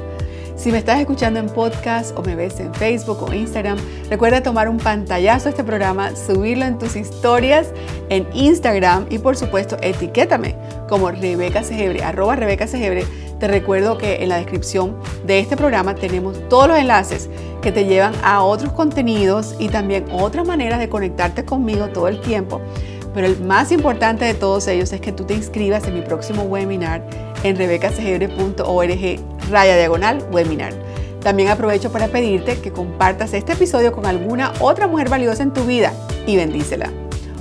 Si 0.57 0.73
me 0.73 0.79
estás 0.79 0.99
escuchando 0.99 1.39
en 1.39 1.51
podcast 1.51 2.17
o 2.17 2.23
me 2.23 2.35
ves 2.35 2.59
en 2.59 2.73
Facebook 2.73 3.23
o 3.23 3.35
Instagram, 3.35 3.77
recuerda 4.09 4.43
tomar 4.43 4.71
un 4.71 4.79
pantallazo 4.79 5.49
a 5.49 5.51
este 5.51 5.63
programa, 5.63 6.17
subirlo 6.17 6.65
en 6.65 6.79
tus 6.79 6.97
historias 6.97 7.69
en 8.09 8.27
Instagram 8.33 9.05
y 9.11 9.19
por 9.19 9.37
supuesto 9.37 9.77
etiquétame 9.83 10.57
como 10.89 11.11
Rebeca 11.11 11.63
Segebre, 11.63 12.03
arroba 12.03 12.37
Rebeca 12.37 12.67
Segebre 12.67 13.05
Te 13.39 13.49
recuerdo 13.49 13.99
que 13.99 14.23
en 14.23 14.29
la 14.29 14.37
descripción 14.37 14.97
de 15.27 15.39
este 15.41 15.57
programa 15.57 15.95
tenemos 15.95 16.37
todos 16.49 16.69
los 16.69 16.79
enlaces 16.79 17.29
que 17.63 17.73
te 17.73 17.85
llevan 17.85 18.15
a 18.23 18.43
otros 18.43 18.73
contenidos 18.73 19.57
y 19.59 19.69
también 19.69 20.05
otras 20.13 20.47
maneras 20.47 20.79
de 20.79 20.89
conectarte 20.89 21.45
conmigo 21.45 21.89
todo 21.89 22.09
el 22.09 22.21
tiempo. 22.21 22.61
Pero 23.13 23.27
el 23.27 23.41
más 23.41 23.71
importante 23.73 24.25
de 24.25 24.35
todos 24.35 24.67
ellos 24.69 24.93
es 24.93 25.01
que 25.01 25.13
tú 25.13 25.25
te 25.25 25.35
inscribas 25.35 25.87
en 25.87 25.95
mi 25.95 26.03
próximo 26.03 26.43
webinar 26.43 27.05
en 27.43 27.57
rebecacegebre.org 27.57 29.21
raya 29.51 29.77
diagonal 29.77 30.25
webinar. 30.33 30.73
También 31.21 31.49
aprovecho 31.49 31.91
para 31.91 32.09
pedirte 32.09 32.59
que 32.61 32.73
compartas 32.73 33.33
este 33.33 33.53
episodio 33.53 33.93
con 33.93 34.05
alguna 34.05 34.53
otra 34.61 34.87
mujer 34.87 35.09
valiosa 35.09 35.43
en 35.43 35.53
tu 35.53 35.65
vida 35.65 35.93
y 36.27 36.37
bendícela. 36.37 36.91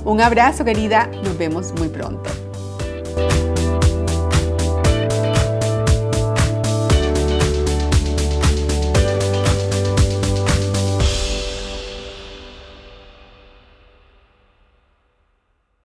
Un 0.04 0.20
abrazo 0.20 0.64
querida, 0.64 1.10
nos 1.22 1.36
vemos 1.36 1.72
muy 1.78 1.88
pronto. 1.88 2.30